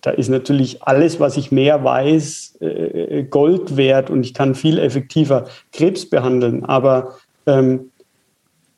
[0.00, 4.78] da ist natürlich alles, was ich mehr weiß, äh, Gold wert und ich kann viel
[4.78, 6.64] effektiver Krebs behandeln.
[6.64, 7.16] Aber
[7.46, 7.90] ähm,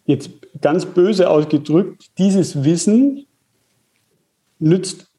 [0.06, 0.30] jetzt
[0.62, 3.26] ganz böse ausgedrückt, dieses Wissen
[4.58, 5.09] nützt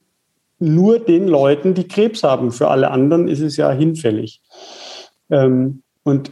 [0.61, 2.51] nur den Leuten, die Krebs haben.
[2.51, 4.41] Für alle anderen ist es ja hinfällig.
[5.29, 6.31] Ähm, und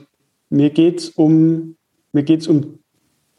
[0.49, 1.75] mir geht es um,
[2.11, 2.79] mir geht's um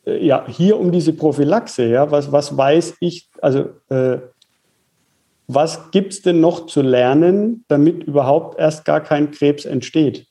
[0.05, 4.18] äh, ja, hier um diese Prophylaxe, ja, was, was weiß ich, also äh,
[5.47, 10.26] was gibt es denn noch zu lernen, damit überhaupt erst gar kein Krebs entsteht?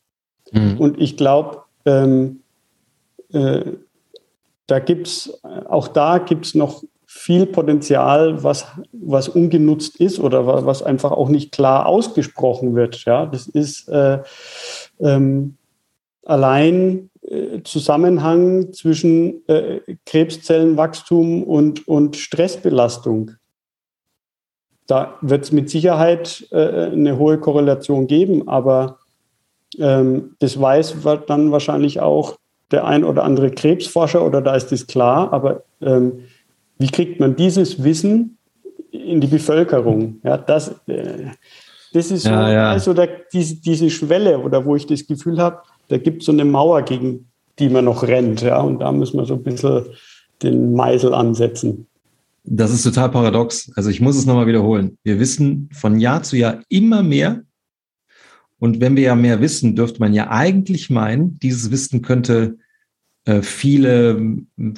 [0.51, 0.77] Mhm.
[0.77, 2.41] Und ich glaube, ähm,
[3.33, 3.63] äh,
[4.67, 10.83] da gibt's, auch da gibt es noch viel Potenzial, was, was ungenutzt ist oder was
[10.83, 13.03] einfach auch nicht klar ausgesprochen wird.
[13.03, 14.19] Ja, das ist äh,
[14.99, 15.57] ähm,
[16.23, 23.31] allein äh, Zusammenhang zwischen äh, Krebszellenwachstum und, und Stressbelastung.
[24.85, 28.99] Da wird es mit Sicherheit äh, eine hohe Korrelation geben, aber
[29.79, 32.37] ähm, das weiß dann wahrscheinlich auch
[32.69, 36.25] der ein oder andere Krebsforscher oder da ist das klar, aber ähm,
[36.79, 38.37] wie kriegt man dieses Wissen
[38.91, 40.19] in die Bevölkerung?
[40.23, 41.27] Ja, das, äh,
[41.93, 45.61] das ist so, ja, also da, diese, diese Schwelle, oder wo ich das Gefühl habe,
[45.89, 48.41] da gibt es so eine Mauer, gegen die man noch rennt.
[48.41, 49.83] Ja, und da müssen wir so ein bisschen
[50.41, 51.87] den Meisel ansetzen.
[52.43, 53.71] Das ist total paradox.
[53.75, 54.97] Also ich muss es nochmal wiederholen.
[55.03, 57.43] Wir wissen von Jahr zu Jahr immer mehr.
[58.59, 62.57] Und wenn wir ja mehr wissen, dürfte man ja eigentlich meinen, dieses Wissen könnte
[63.25, 64.73] äh, viele äh,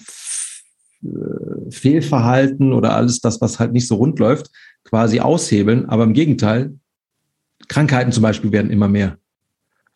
[1.72, 4.52] Fehlverhalten oder alles das, was halt nicht so rund läuft,
[4.84, 5.88] quasi aushebeln.
[5.88, 6.78] Aber im Gegenteil,
[7.68, 9.18] Krankheiten zum Beispiel werden immer mehr.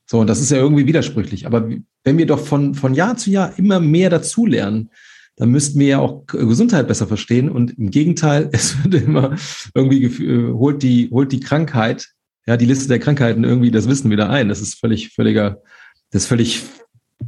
[0.05, 1.47] So, und das ist ja irgendwie widersprüchlich.
[1.47, 1.69] Aber
[2.03, 4.91] wenn wir doch von, von Jahr zu Jahr immer mehr dazulernen,
[5.37, 7.49] dann müssten wir ja auch Gesundheit besser verstehen.
[7.49, 9.35] Und im Gegenteil, es wird immer
[9.73, 12.09] irgendwie äh, holt die, holt die Krankheit,
[12.45, 14.49] ja, die Liste der Krankheiten irgendwie das Wissen wieder ein.
[14.49, 15.61] Das ist völlig, völliger,
[16.11, 16.63] das ist völlig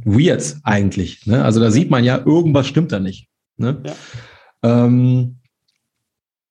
[0.04, 1.26] weird eigentlich.
[1.26, 1.44] Ne?
[1.44, 3.28] Also da sieht man ja, irgendwas stimmt da nicht.
[3.56, 3.82] Ne?
[3.84, 3.92] Ja.
[4.62, 5.36] Ähm,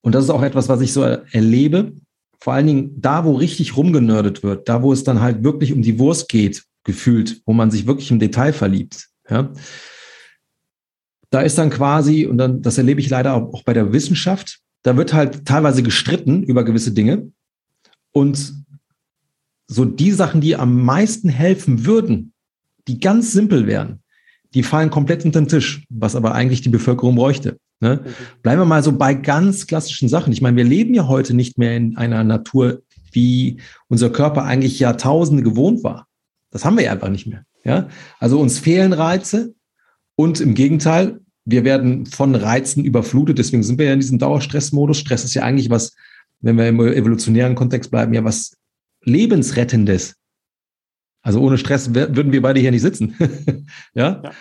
[0.01, 1.93] und das ist auch etwas, was ich so erlebe.
[2.39, 5.82] Vor allen Dingen da, wo richtig rumgenördet wird, da, wo es dann halt wirklich um
[5.82, 9.10] die Wurst geht, gefühlt, wo man sich wirklich im Detail verliebt.
[9.30, 9.51] Ja?
[11.30, 14.95] Da ist dann quasi, und dann, das erlebe ich leider auch bei der Wissenschaft, da
[14.95, 17.32] wird halt teilweise gestritten über gewisse Dinge.
[18.14, 18.53] Und
[19.68, 22.34] so die Sachen, die am meisten helfen würden,
[22.88, 24.01] die ganz simpel wären,
[24.54, 27.58] die fallen komplett unter den Tisch, was aber eigentlich die Bevölkerung bräuchte.
[27.80, 28.02] Ne?
[28.04, 28.41] Mhm.
[28.41, 30.34] Bleiben wir mal so bei ganz klassischen Sachen.
[30.34, 32.82] Ich meine, wir leben ja heute nicht mehr in einer Natur,
[33.12, 36.08] wie unser Körper eigentlich Jahrtausende gewohnt war.
[36.52, 37.43] Das haben wir ja einfach nicht mehr.
[37.64, 37.88] Ja?
[38.20, 39.54] Also uns fehlen Reize,
[40.18, 43.38] und im Gegenteil, wir werden von Reizen überflutet.
[43.38, 44.98] Deswegen sind wir ja in diesem Dauerstressmodus.
[44.98, 45.95] Stress ist ja eigentlich was,
[46.41, 48.58] wenn wir im evolutionären Kontext bleiben, ja was
[49.04, 50.16] lebensrettendes.
[51.28, 53.13] Also ohne Stress würden wir beide hier nicht sitzen.
[53.93, 54.23] ja?
[54.23, 54.32] ja.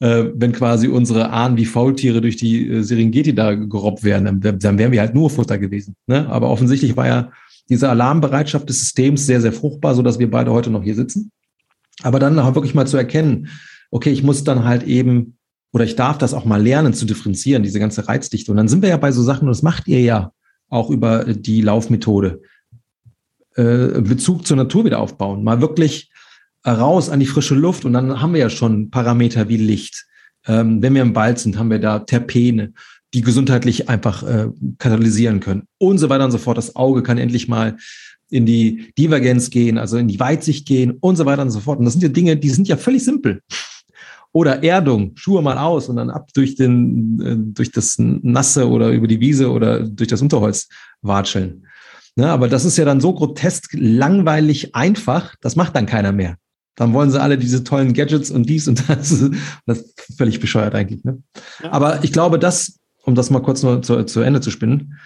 [0.00, 4.58] Äh, wenn quasi unsere Ahnen wie Faultiere durch die äh, Serengeti da gerobbt wären, dann,
[4.58, 5.96] dann wären wir halt nur Futter gewesen.
[6.06, 6.26] Ne?
[6.30, 7.30] Aber offensichtlich war ja
[7.68, 11.30] diese Alarmbereitschaft des Systems sehr, sehr fruchtbar, so dass wir beide heute noch hier sitzen.
[12.02, 13.48] Aber dann wirklich mal zu erkennen,
[13.90, 15.36] okay, ich muss dann halt eben
[15.74, 18.50] oder ich darf das auch mal lernen zu differenzieren, diese ganze Reizdichte.
[18.50, 20.32] Und dann sind wir ja bei so Sachen, und das macht ihr ja
[20.70, 22.40] auch über die Laufmethode.
[23.56, 26.10] Äh, Bezug zur Natur wieder aufbauen, mal wirklich
[26.66, 30.06] raus an die frische Luft und dann haben wir ja schon Parameter wie Licht.
[30.46, 32.72] Ähm, wenn wir im Wald sind, haben wir da Terpene,
[33.12, 34.48] die gesundheitlich einfach äh,
[34.78, 36.58] katalysieren können und so weiter und so fort.
[36.58, 37.76] Das Auge kann endlich mal
[38.30, 41.78] in die Divergenz gehen, also in die Weitsicht gehen und so weiter und so fort.
[41.78, 43.40] Und das sind ja Dinge, die sind ja völlig simpel.
[44.32, 48.90] Oder Erdung, Schuhe mal aus und dann ab durch den, äh, durch das Nasse oder
[48.90, 50.68] über die Wiese oder durch das Unterholz
[51.02, 51.66] watscheln.
[52.16, 56.36] Ne, aber das ist ja dann so grotesk, langweilig, einfach, das macht dann keiner mehr.
[56.80, 59.30] Dann wollen sie alle diese tollen Gadgets und dies und das.
[59.66, 61.04] Das ist völlig bescheuert eigentlich.
[61.04, 61.22] Ne?
[61.62, 61.72] Ja.
[61.72, 64.98] Aber ich glaube, das, um das mal kurz nur zu, zu Ende zu spinnen,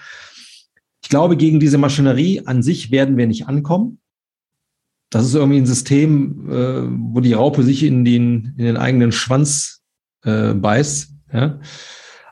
[1.02, 3.98] ich glaube, gegen diese Maschinerie an sich werden wir nicht ankommen.
[5.10, 9.10] Das ist irgendwie ein System, äh, wo die Raupe sich in den, in den eigenen
[9.10, 9.82] Schwanz
[10.22, 11.10] äh, beißt.
[11.32, 11.58] Ja?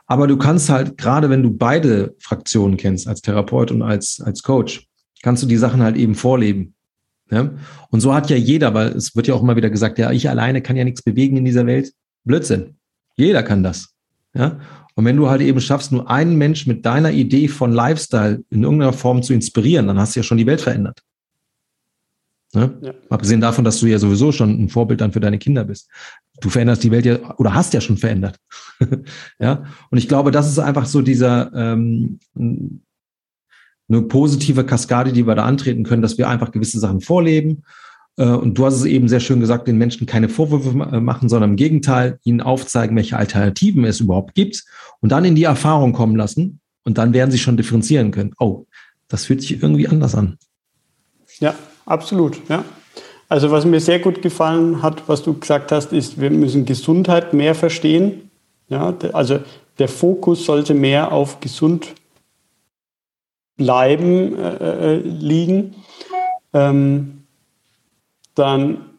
[0.05, 4.41] Aber du kannst halt, gerade wenn du beide Fraktionen kennst, als Therapeut und als, als
[4.41, 4.87] Coach,
[5.21, 6.72] kannst du die Sachen halt eben vorleben.
[7.33, 7.49] Ja?
[7.89, 10.29] Und so hat ja jeder, weil es wird ja auch immer wieder gesagt, ja, ich
[10.29, 11.91] alleine kann ja nichts bewegen in dieser Welt.
[12.23, 12.75] Blödsinn.
[13.15, 13.93] Jeder kann das.
[14.35, 14.59] Ja?
[14.95, 18.63] Und wenn du halt eben schaffst, nur einen Mensch mit deiner Idee von Lifestyle in
[18.63, 21.01] irgendeiner Form zu inspirieren, dann hast du ja schon die Welt verändert.
[22.53, 22.71] Ne?
[22.81, 22.93] Ja.
[23.09, 25.89] Abgesehen davon, dass du ja sowieso schon ein Vorbild dann für deine Kinder bist.
[26.39, 28.37] Du veränderst die Welt ja oder hast ja schon verändert.
[29.39, 29.63] ja.
[29.89, 32.19] Und ich glaube, das ist einfach so dieser ähm,
[33.89, 37.63] eine positive Kaskade, die wir da antreten können, dass wir einfach gewisse Sachen vorleben.
[38.17, 41.29] Äh, und du hast es eben sehr schön gesagt, den Menschen keine Vorwürfe äh, machen,
[41.29, 44.63] sondern im Gegenteil, ihnen aufzeigen, welche Alternativen es überhaupt gibt
[45.01, 46.59] und dann in die Erfahrung kommen lassen.
[46.85, 48.33] Und dann werden sie schon differenzieren können.
[48.39, 48.65] Oh,
[49.07, 50.37] das fühlt sich irgendwie anders an.
[51.39, 51.55] Ja,
[51.85, 52.63] Absolut, ja.
[53.29, 57.33] Also was mir sehr gut gefallen hat, was du gesagt hast, ist, wir müssen Gesundheit
[57.33, 58.29] mehr verstehen.
[58.69, 59.39] Ja, also
[59.79, 61.93] der Fokus sollte mehr auf gesund
[63.57, 65.75] bleiben äh, äh, liegen.
[66.53, 67.23] Ähm,
[68.35, 68.93] dann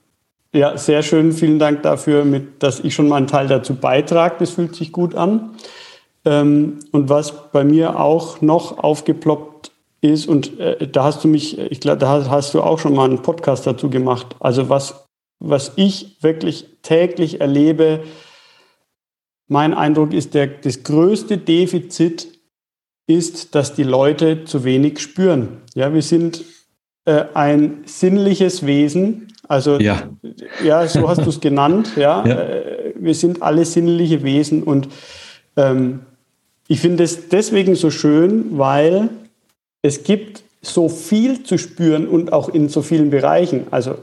[0.55, 1.33] ja, sehr schön.
[1.33, 4.37] Vielen Dank dafür, mit, dass ich schon mal einen Teil dazu beitrage.
[4.39, 5.57] Das fühlt sich gut an.
[6.25, 11.59] Ähm, und was bei mir auch noch aufgeploppt ist, und äh, da hast du mich,
[11.59, 14.37] ich glaube, da hast, du auch schon mal einen Podcast dazu gemacht.
[14.39, 15.07] Also was,
[15.41, 18.05] was ich wirklich täglich erlebe,
[19.49, 22.29] mein Eindruck ist, der, das größte Defizit
[23.07, 25.61] ist, dass die Leute zu wenig spüren.
[25.75, 26.45] Ja, wir sind
[27.05, 29.29] äh, ein sinnliches Wesen.
[29.47, 30.09] Also ja,
[30.63, 31.93] ja so hast du es genannt.
[31.97, 32.41] Ja, ja.
[32.41, 34.89] Äh, wir sind alle sinnliche Wesen und
[35.57, 36.01] ähm,
[36.67, 39.11] ich finde es deswegen so schön, weil
[39.83, 43.67] es gibt so viel zu spüren und auch in so vielen Bereichen.
[43.71, 43.97] Also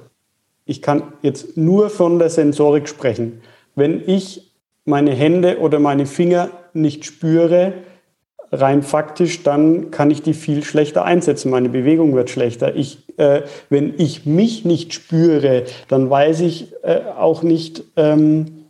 [0.65, 3.41] ich kann jetzt nur von der Sensorik sprechen.
[3.75, 4.51] Wenn ich
[4.85, 7.73] meine Hände oder meine Finger nicht spüre,
[8.51, 11.49] rein faktisch, dann kann ich die viel schlechter einsetzen.
[11.49, 12.75] Meine Bewegung wird schlechter.
[12.75, 18.65] Ich, äh, wenn ich mich nicht spüre, dann weiß ich äh, auch nicht, ähm,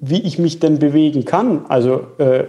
[0.00, 1.66] wie ich mich denn bewegen kann.
[1.68, 2.44] Also äh,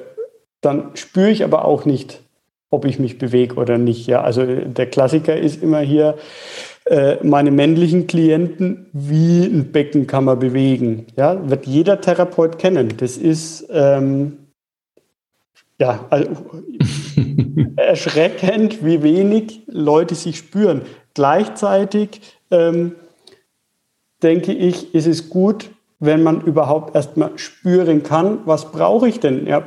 [0.61, 2.21] dann spüre ich aber auch nicht,
[2.69, 4.07] ob ich mich bewege oder nicht.
[4.07, 6.15] Ja, also der Klassiker ist immer hier,
[6.85, 11.05] äh, meine männlichen Klienten, wie ein Becken kann man bewegen.
[11.15, 12.95] Ja, wird jeder Therapeut kennen.
[12.97, 14.37] Das ist ähm,
[15.83, 16.29] ja also,
[17.75, 20.81] erschreckend, wie wenig Leute sich spüren.
[21.13, 22.21] Gleichzeitig
[22.51, 22.93] ähm,
[24.21, 25.69] denke ich, ist es gut,
[25.99, 29.47] wenn man überhaupt erstmal spüren kann, was brauche ich denn?
[29.47, 29.63] Ja,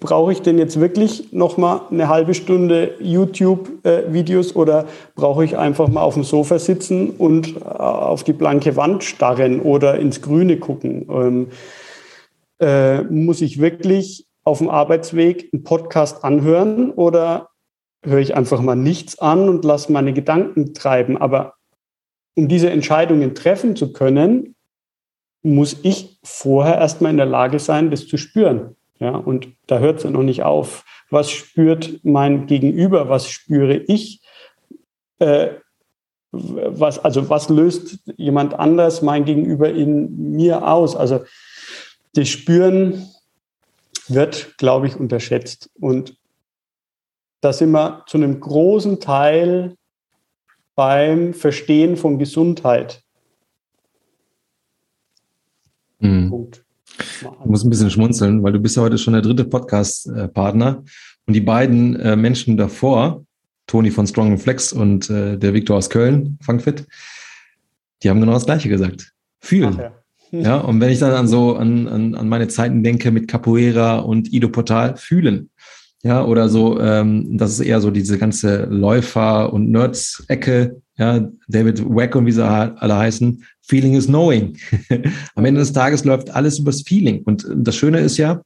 [0.00, 6.02] brauche ich denn jetzt wirklich nochmal eine halbe Stunde YouTube-Videos oder brauche ich einfach mal
[6.02, 11.06] auf dem Sofa sitzen und äh, auf die blanke Wand starren oder ins Grüne gucken?
[11.10, 11.48] Ähm,
[12.60, 17.50] äh, muss ich wirklich auf dem Arbeitsweg einen Podcast anhören oder
[18.02, 21.16] höre ich einfach mal nichts an und lasse meine Gedanken treiben?
[21.16, 21.54] Aber
[22.34, 24.54] um diese Entscheidungen treffen zu können,
[25.42, 28.76] muss ich vorher erstmal in der Lage sein, das zu spüren.
[28.98, 30.84] Ja, und da hört es ja noch nicht auf.
[31.10, 33.08] Was spürt mein Gegenüber?
[33.08, 34.22] Was spüre ich?
[35.18, 35.50] Äh,
[36.30, 40.96] was, also was löst jemand anders, mein Gegenüber in mir aus?
[40.96, 41.20] Also
[42.14, 43.06] das Spüren
[44.08, 45.70] wird, glaube ich, unterschätzt.
[45.74, 46.16] Und
[47.40, 49.76] da sind wir zu einem großen Teil
[50.74, 53.02] beim Verstehen von Gesundheit.
[55.98, 56.30] Mhm.
[56.30, 56.64] Punkt.
[56.98, 60.82] Ich muss ein bisschen schmunzeln, weil du bist ja heute schon der dritte Podcast-Partner
[61.26, 63.24] und die beiden äh, Menschen davor,
[63.66, 66.86] Toni von Strong Flex und äh, der Viktor aus Köln, Funkfit,
[68.02, 69.12] die haben genau das Gleiche gesagt.
[69.40, 69.78] Fühlen.
[69.78, 69.97] Ja.
[70.30, 73.98] Ja, und wenn ich dann an so an, an, an meine Zeiten denke mit Capoeira
[73.98, 75.50] und Ido Portal, fühlen.
[76.02, 81.84] Ja, oder so, ähm, das ist eher so diese ganze Läufer- und Nerds-Ecke, ja, David
[81.84, 84.56] Wack und wie sie alle heißen, Feeling is Knowing.
[85.34, 87.22] Am Ende des Tages läuft alles übers Feeling.
[87.24, 88.40] Und das Schöne ist ja,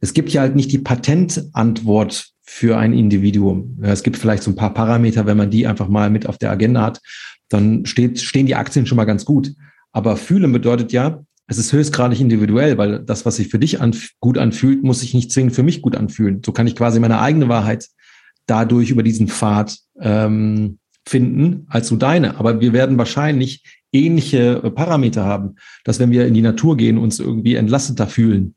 [0.00, 3.78] es gibt ja halt nicht die Patentantwort für ein Individuum.
[3.82, 6.50] Es gibt vielleicht so ein paar Parameter, wenn man die einfach mal mit auf der
[6.50, 7.00] Agenda hat,
[7.48, 9.54] dann steht, stehen die Aktien schon mal ganz gut.
[9.92, 14.10] Aber fühlen bedeutet ja, es ist höchstgradig individuell, weil das, was sich für dich anf
[14.20, 16.42] gut anfühlt, muss sich nicht zwingend für mich gut anfühlen.
[16.44, 17.88] So kann ich quasi meine eigene Wahrheit
[18.46, 22.38] dadurch über diesen Pfad ähm, finden als so deine.
[22.38, 23.62] Aber wir werden wahrscheinlich
[23.92, 28.54] ähnliche Parameter haben, dass wenn wir in die Natur gehen, uns irgendwie entlasteter fühlen,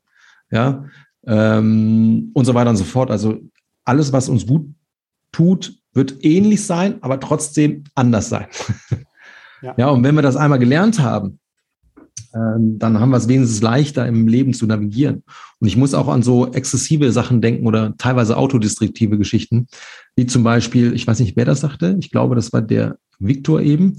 [0.50, 0.86] ja,
[1.26, 3.10] ähm, und so weiter und so fort.
[3.10, 3.40] Also
[3.84, 4.68] alles, was uns gut
[5.32, 8.46] tut, wird ähnlich sein, aber trotzdem anders sein.
[9.62, 11.38] Ja, ja und wenn wir das einmal gelernt haben,
[12.34, 15.22] ähm, dann haben wir es wenigstens leichter im Leben zu navigieren.
[15.58, 19.68] Und ich muss auch an so exzessive Sachen denken oder teilweise autodestruktive Geschichten,
[20.16, 23.62] wie zum Beispiel, ich weiß nicht, wer das sagte, ich glaube, das war der Viktor
[23.62, 23.96] eben,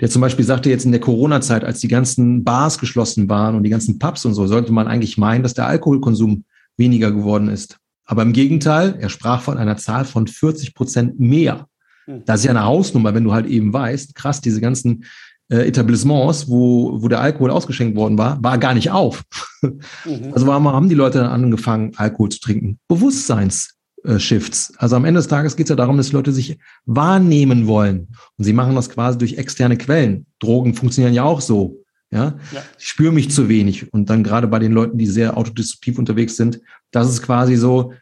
[0.00, 3.64] der zum Beispiel sagte, jetzt in der Corona-Zeit, als die ganzen Bars geschlossen waren und
[3.64, 6.44] die ganzen Pubs und so, sollte man eigentlich meinen, dass der Alkoholkonsum
[6.76, 7.78] weniger geworden ist.
[8.04, 11.66] Aber im Gegenteil, er sprach von einer Zahl von 40 Prozent mehr.
[12.10, 12.22] Hm.
[12.26, 15.04] Das ist ja eine Hausnummer, wenn du halt eben weißt, krass, diese ganzen
[15.50, 19.24] äh, Etablissements, wo, wo der Alkohol ausgeschenkt worden war, war gar nicht auf.
[19.62, 20.32] Mhm.
[20.32, 22.78] Also warum haben die Leute dann angefangen, Alkohol zu trinken?
[22.88, 24.72] Bewusstseinsshifts.
[24.78, 28.08] Also am Ende des Tages geht es ja darum, dass die Leute sich wahrnehmen wollen.
[28.38, 30.24] Und sie machen das quasi durch externe Quellen.
[30.38, 31.82] Drogen funktionieren ja auch so.
[32.10, 32.38] Ja?
[32.52, 32.62] ja.
[32.78, 33.92] Ich spüre mich zu wenig.
[33.92, 37.92] Und dann gerade bei den Leuten, die sehr autodestruktiv unterwegs sind, das ist quasi so,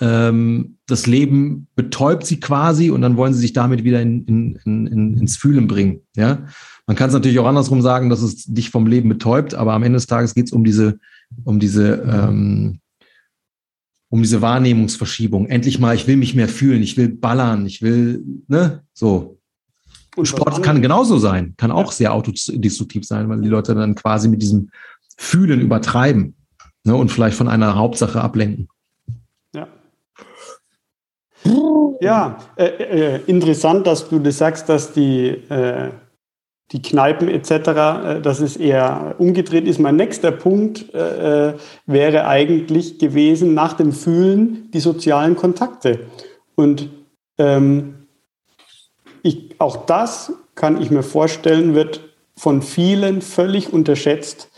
[0.00, 4.56] ähm, das Leben betäubt sie quasi und dann wollen sie sich damit wieder in, in,
[4.64, 6.00] in, ins Fühlen bringen.
[6.16, 6.46] Ja,
[6.86, 9.82] man kann es natürlich auch andersrum sagen, dass es dich vom Leben betäubt, aber am
[9.82, 10.98] Ende des Tages geht es um diese,
[11.44, 12.80] um diese, ähm,
[14.08, 15.46] um diese Wahrnehmungsverschiebung.
[15.46, 19.38] Endlich mal, ich will mich mehr fühlen, ich will ballern, ich will, ne, so.
[20.16, 24.28] Und Sport kann genauso sein, kann auch sehr autodestruktiv sein, weil die Leute dann quasi
[24.28, 24.70] mit diesem
[25.16, 26.36] Fühlen übertreiben
[26.84, 28.68] ne, und vielleicht von einer Hauptsache ablenken.
[32.00, 35.90] Ja, äh, äh, interessant, dass du das sagst, dass die, äh,
[36.72, 39.78] die Kneipen etc., äh, dass es eher umgedreht ist.
[39.78, 41.54] Mein nächster Punkt äh, äh,
[41.86, 46.00] wäre eigentlich gewesen, nach dem Fühlen die sozialen Kontakte.
[46.54, 46.90] Und
[47.38, 48.06] ähm,
[49.22, 52.00] ich, auch das kann ich mir vorstellen, wird
[52.36, 54.50] von vielen völlig unterschätzt,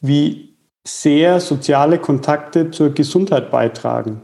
[0.00, 4.22] wie sehr soziale Kontakte zur Gesundheit beitragen.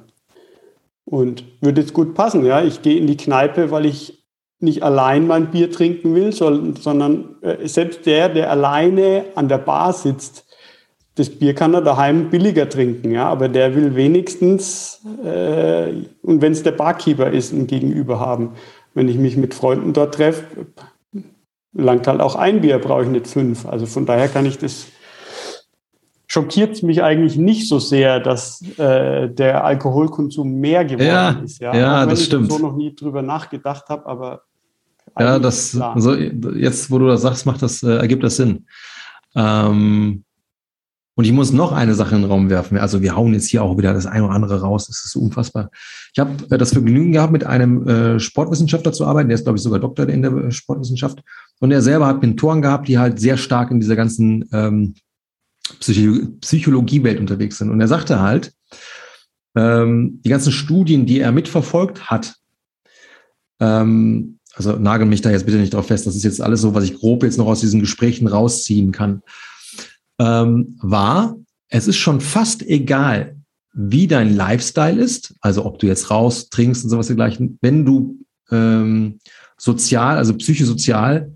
[1.10, 2.62] Und würde jetzt gut passen, ja.
[2.62, 4.26] Ich gehe in die Kneipe, weil ich
[4.60, 9.92] nicht allein mein Bier trinken will, sondern äh, selbst der, der alleine an der Bar
[9.94, 10.44] sitzt,
[11.14, 15.92] das Bier kann er daheim billiger trinken, ja, aber der will wenigstens, äh,
[16.22, 18.52] und wenn es der Barkeeper ist, ein Gegenüber haben.
[18.94, 20.44] Wenn ich mich mit Freunden dort treffe,
[21.72, 23.66] langt halt auch ein Bier, brauche ich nicht fünf.
[23.66, 24.88] Also von daher kann ich das,
[26.38, 31.60] schockiert es mich eigentlich nicht so sehr, dass äh, der Alkoholkonsum mehr geworden ja, ist.
[31.60, 32.52] Ja, ja das ich stimmt.
[32.52, 34.42] so noch nie drüber nachgedacht habe, aber
[35.18, 38.66] ja, das, also jetzt, wo du das sagst, macht das, äh, ergibt das Sinn.
[39.34, 40.22] Ähm,
[41.16, 42.78] und ich muss noch eine Sache in den Raum werfen.
[42.78, 44.86] Also wir hauen jetzt hier auch wieder das eine oder andere raus.
[44.86, 45.70] Das ist so unfassbar.
[46.12, 49.28] Ich habe äh, das Vergnügen gehabt, mit einem äh, Sportwissenschaftler zu arbeiten.
[49.28, 51.20] Der ist, glaube ich, sogar Doktor in der Sportwissenschaft.
[51.58, 54.94] Und er selber hat Mentoren gehabt, die halt sehr stark in dieser ganzen ähm,
[55.80, 57.70] Psycho Psychologiewelt unterwegs sind.
[57.70, 58.52] Und er sagte halt,
[59.56, 62.36] ähm, die ganzen Studien, die er mitverfolgt hat,
[63.60, 66.74] ähm, also nagel mich da jetzt bitte nicht drauf fest, das ist jetzt alles so,
[66.74, 69.22] was ich grob jetzt noch aus diesen Gesprächen rausziehen kann,
[70.18, 71.36] ähm, war,
[71.68, 73.36] es ist schon fast egal,
[73.72, 78.18] wie dein Lifestyle ist, also ob du jetzt raus, trinkst und sowas dergleichen, wenn du
[78.50, 79.18] ähm,
[79.56, 81.32] sozial, also psychosozial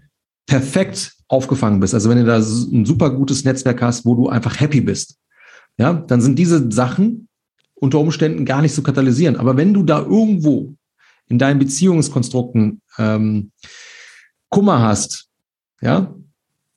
[0.47, 4.61] perfekt aufgefangen bist, also wenn du da ein super gutes Netzwerk hast, wo du einfach
[4.61, 5.17] happy bist,
[5.79, 7.29] ja, dann sind diese Sachen
[7.75, 9.37] unter Umständen gar nicht so katalysieren.
[9.37, 10.75] Aber wenn du da irgendwo
[11.29, 13.51] in deinen Beziehungskonstrukten ähm,
[14.51, 15.29] Kummer hast,
[15.81, 16.15] ja,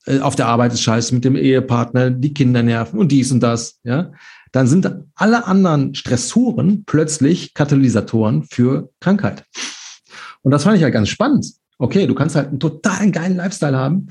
[0.06, 3.40] äh, auf der Arbeit ist scheiße mit dem Ehepartner, die Kinder nerven und dies und
[3.40, 4.12] das, ja,
[4.52, 9.44] dann sind alle anderen Stressoren plötzlich Katalysatoren für Krankheit.
[10.40, 11.46] Und das fand ich halt ganz spannend.
[11.78, 14.08] Okay, du kannst halt einen total geilen Lifestyle haben,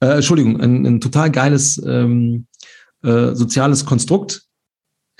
[0.00, 2.46] äh, Entschuldigung, ein, ein total geiles ähm,
[3.02, 4.44] äh, soziales Konstrukt,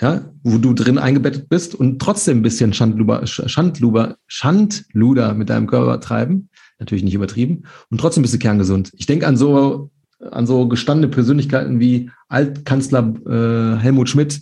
[0.01, 5.67] ja, wo du drin eingebettet bist und trotzdem ein bisschen Schandluber, Schandluber, Schandluder mit deinem
[5.67, 6.49] Körper treiben,
[6.79, 8.91] natürlich nicht übertrieben, und trotzdem bist du kerngesund.
[8.93, 14.41] Ich denke an so an so gestandene Persönlichkeiten wie Altkanzler äh, Helmut Schmidt,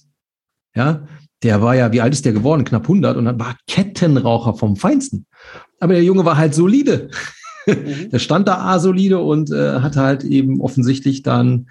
[0.76, 1.06] ja,
[1.44, 2.64] der war ja, wie alt ist der geworden?
[2.64, 5.26] Knapp 100 und war Kettenraucher vom Feinsten.
[5.80, 7.10] Aber der Junge war halt solide.
[7.66, 8.10] Mhm.
[8.12, 11.68] der stand da A solide und äh, hatte halt eben offensichtlich dann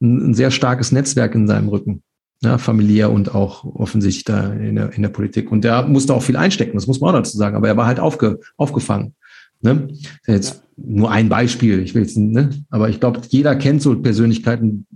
[0.00, 2.02] ein, ein sehr starkes Netzwerk in seinem Rücken
[2.42, 5.50] ja, familiär und auch offensichtlich da in der, in der Politik.
[5.50, 7.86] Und der musste auch viel einstecken, das muss man auch dazu sagen, aber er war
[7.86, 9.14] halt aufge, aufgefangen.
[9.62, 9.88] Ne?
[10.26, 12.50] Jetzt nur ein Beispiel, ich will jetzt, ne?
[12.70, 14.86] aber ich glaube, jeder kennt so Persönlichkeiten,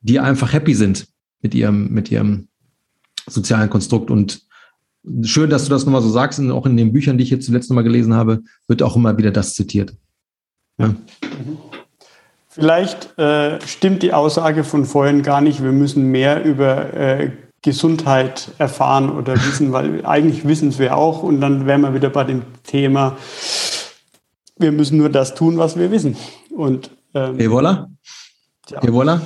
[0.00, 1.06] die einfach happy sind
[1.42, 2.48] mit ihrem, mit ihrem
[3.26, 4.10] sozialen Konstrukt.
[4.10, 4.42] Und
[5.22, 7.46] schön, dass du das nochmal so sagst, und auch in den Büchern, die ich jetzt
[7.46, 9.94] zuletzt nochmal gelesen habe, wird auch immer wieder das zitiert.
[10.78, 10.88] Ja.
[10.88, 10.98] Mhm.
[12.48, 17.30] Vielleicht äh, stimmt die Aussage von vorhin gar nicht, wir müssen mehr über äh,
[17.62, 22.10] Gesundheit erfahren oder wissen, weil eigentlich wissen es wir auch und dann wären wir wieder
[22.10, 23.16] bei dem Thema,
[24.58, 26.16] wir müssen nur das tun, was wir wissen.
[26.50, 27.86] Und ähm, Et voilà.
[28.68, 28.82] Ja.
[28.82, 29.20] Et voilà.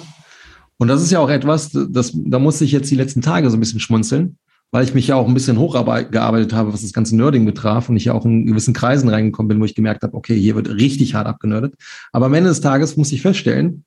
[0.76, 3.56] Und das ist ja auch etwas, das, da musste ich jetzt die letzten Tage so
[3.56, 4.38] ein bisschen schmunzeln
[4.74, 7.96] weil ich mich ja auch ein bisschen hochgearbeitet habe, was das ganze Nerding betraf und
[7.96, 10.68] ich ja auch in gewissen Kreisen reingekommen bin, wo ich gemerkt habe, okay, hier wird
[10.68, 11.76] richtig hart abgenördet.
[12.10, 13.84] Aber am Ende des Tages muss ich feststellen,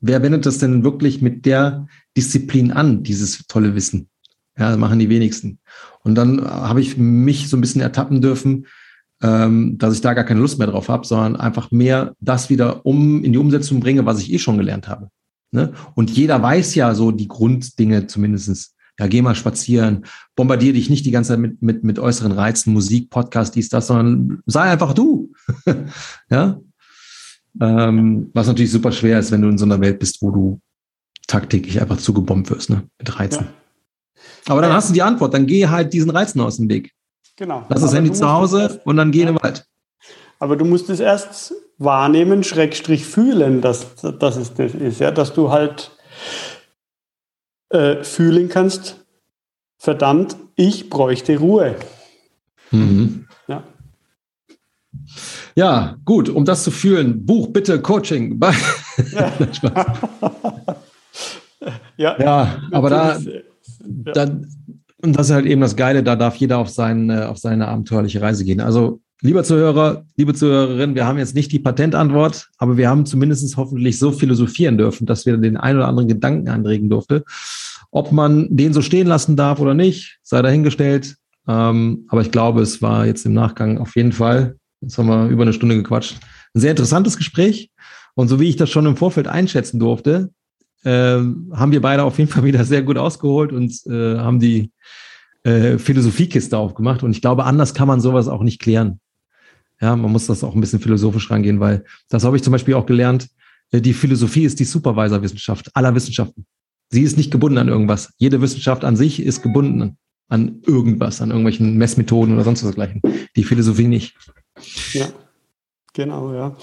[0.00, 4.08] wer wendet das denn wirklich mit der Disziplin an, dieses tolle Wissen?
[4.58, 5.60] Ja, das machen die wenigsten.
[6.02, 8.66] Und dann habe ich mich so ein bisschen ertappen dürfen,
[9.22, 12.84] ähm, dass ich da gar keine Lust mehr drauf habe, sondern einfach mehr das wieder
[12.84, 15.08] um in die Umsetzung bringe, was ich eh schon gelernt habe.
[15.52, 15.72] Ne?
[15.94, 20.04] Und jeder weiß ja so die Grunddinge zumindestens ja, geh mal spazieren,
[20.36, 23.86] bombardier dich nicht die ganze Zeit mit, mit, mit äußeren Reizen, Musik, Podcast, dies, das,
[23.86, 25.32] sondern sei einfach du.
[26.30, 26.60] ja.
[27.58, 30.60] Ähm, was natürlich super schwer ist, wenn du in so einer Welt bist, wo du
[31.26, 32.82] tagtäglich einfach zugebombt wirst, ne?
[32.98, 33.46] Mit Reizen.
[33.46, 34.22] Ja.
[34.52, 34.76] Aber dann ja.
[34.76, 36.92] hast du die Antwort, dann geh halt diesen Reizen aus dem Weg.
[37.36, 37.64] Genau.
[37.70, 39.64] Lass das Handy zu Hause und dann geh in den Wald.
[40.38, 45.32] Aber du musst es erst wahrnehmen, Schrägstrich fühlen, dass, dass es das ist, ja, dass
[45.32, 45.90] du halt
[47.70, 49.04] äh, fühlen kannst,
[49.78, 51.76] verdammt, ich bräuchte Ruhe.
[52.70, 53.26] Mhm.
[53.48, 53.64] Ja.
[55.54, 58.40] Ja, gut, um das zu fühlen, Buch bitte Coaching.
[59.12, 59.32] ja.
[61.96, 63.18] ja, ja, aber da,
[63.80, 64.40] da,
[65.02, 68.20] und das ist halt eben das Geile, da darf jeder auf, sein, auf seine abenteuerliche
[68.20, 68.60] Reise gehen.
[68.60, 73.54] Also Lieber Zuhörer, liebe Zuhörerin, wir haben jetzt nicht die Patentantwort, aber wir haben zumindest
[73.58, 77.24] hoffentlich so philosophieren dürfen, dass wir den einen oder anderen Gedanken anregen durfte.
[77.90, 81.16] Ob man den so stehen lassen darf oder nicht, sei dahingestellt.
[81.46, 85.28] Ähm, aber ich glaube, es war jetzt im Nachgang auf jeden Fall, jetzt haben wir
[85.28, 86.16] über eine Stunde gequatscht,
[86.54, 87.70] ein sehr interessantes Gespräch.
[88.14, 90.30] Und so wie ich das schon im Vorfeld einschätzen durfte,
[90.84, 94.72] äh, haben wir beide auf jeden Fall wieder sehr gut ausgeholt und äh, haben die
[95.42, 97.02] äh, Philosophiekiste aufgemacht.
[97.02, 98.98] Und ich glaube, anders kann man sowas auch nicht klären.
[99.80, 102.74] Ja, man muss das auch ein bisschen philosophisch rangehen, weil das habe ich zum Beispiel
[102.74, 103.28] auch gelernt.
[103.70, 106.46] äh, die Philosophie ist die Supervisorwissenschaft aller Wissenschaften.
[106.90, 108.12] Sie ist nicht gebunden an irgendwas.
[108.18, 109.96] Jede Wissenschaft an sich ist gebunden
[110.28, 113.02] an irgendwas, an irgendwelchen Messmethoden oder sonst was dergleichen.
[113.36, 114.16] Die Philosophie nicht.
[114.92, 115.08] Ja,
[115.92, 116.56] genau, ja.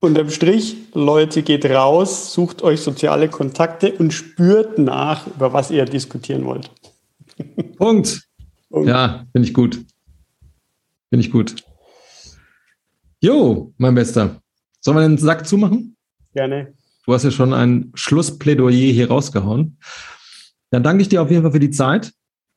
[0.00, 5.84] Unterm Strich, Leute, geht raus, sucht euch soziale Kontakte und spürt nach, über was ihr
[5.84, 6.70] diskutieren wollt.
[7.76, 8.26] Punkt.
[8.70, 8.88] Punkt.
[8.88, 9.74] Ja, finde ich gut.
[11.10, 11.56] Finde ich gut.
[13.22, 14.40] Jo, mein Bester.
[14.80, 15.94] Sollen wir den Sack zumachen?
[16.34, 16.72] Gerne.
[17.04, 19.76] Du hast ja schon ein Schlussplädoyer hier rausgehauen.
[20.70, 22.12] Dann danke ich dir auf jeden Fall für die Zeit.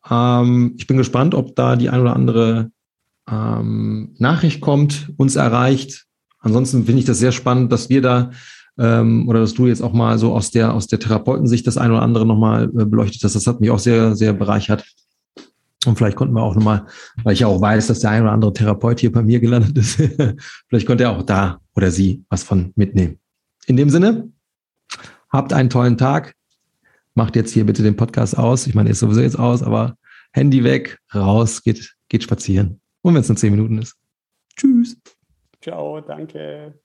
[0.10, 2.72] Ähm, ich bin gespannt, ob da die ein oder andere
[3.30, 6.06] ähm, Nachricht kommt, uns erreicht.
[6.40, 8.32] Ansonsten finde ich das sehr spannend, dass wir da
[8.78, 11.92] ähm, oder dass du jetzt auch mal so aus der aus der Therapeutensicht das ein
[11.92, 13.36] oder andere nochmal äh, beleuchtet hast.
[13.36, 14.86] Das hat mich auch sehr, sehr bereichert.
[15.86, 16.86] Und vielleicht konnten wir auch nochmal,
[17.24, 19.78] weil ich ja auch weiß, dass der ein oder andere Therapeut hier bei mir gelandet
[19.78, 19.96] ist,
[20.68, 23.20] vielleicht konnte er auch da oder sie was von mitnehmen.
[23.68, 24.30] In dem Sinne,
[25.30, 26.36] habt einen tollen Tag
[27.16, 28.68] macht jetzt hier bitte den Podcast aus.
[28.68, 29.98] Ich meine, ist sowieso jetzt aus, aber
[30.32, 32.82] Handy weg, raus, geht, geht spazieren.
[33.02, 33.96] Und wenn es nur zehn Minuten ist.
[34.56, 34.98] Tschüss.
[35.62, 36.80] Ciao, danke.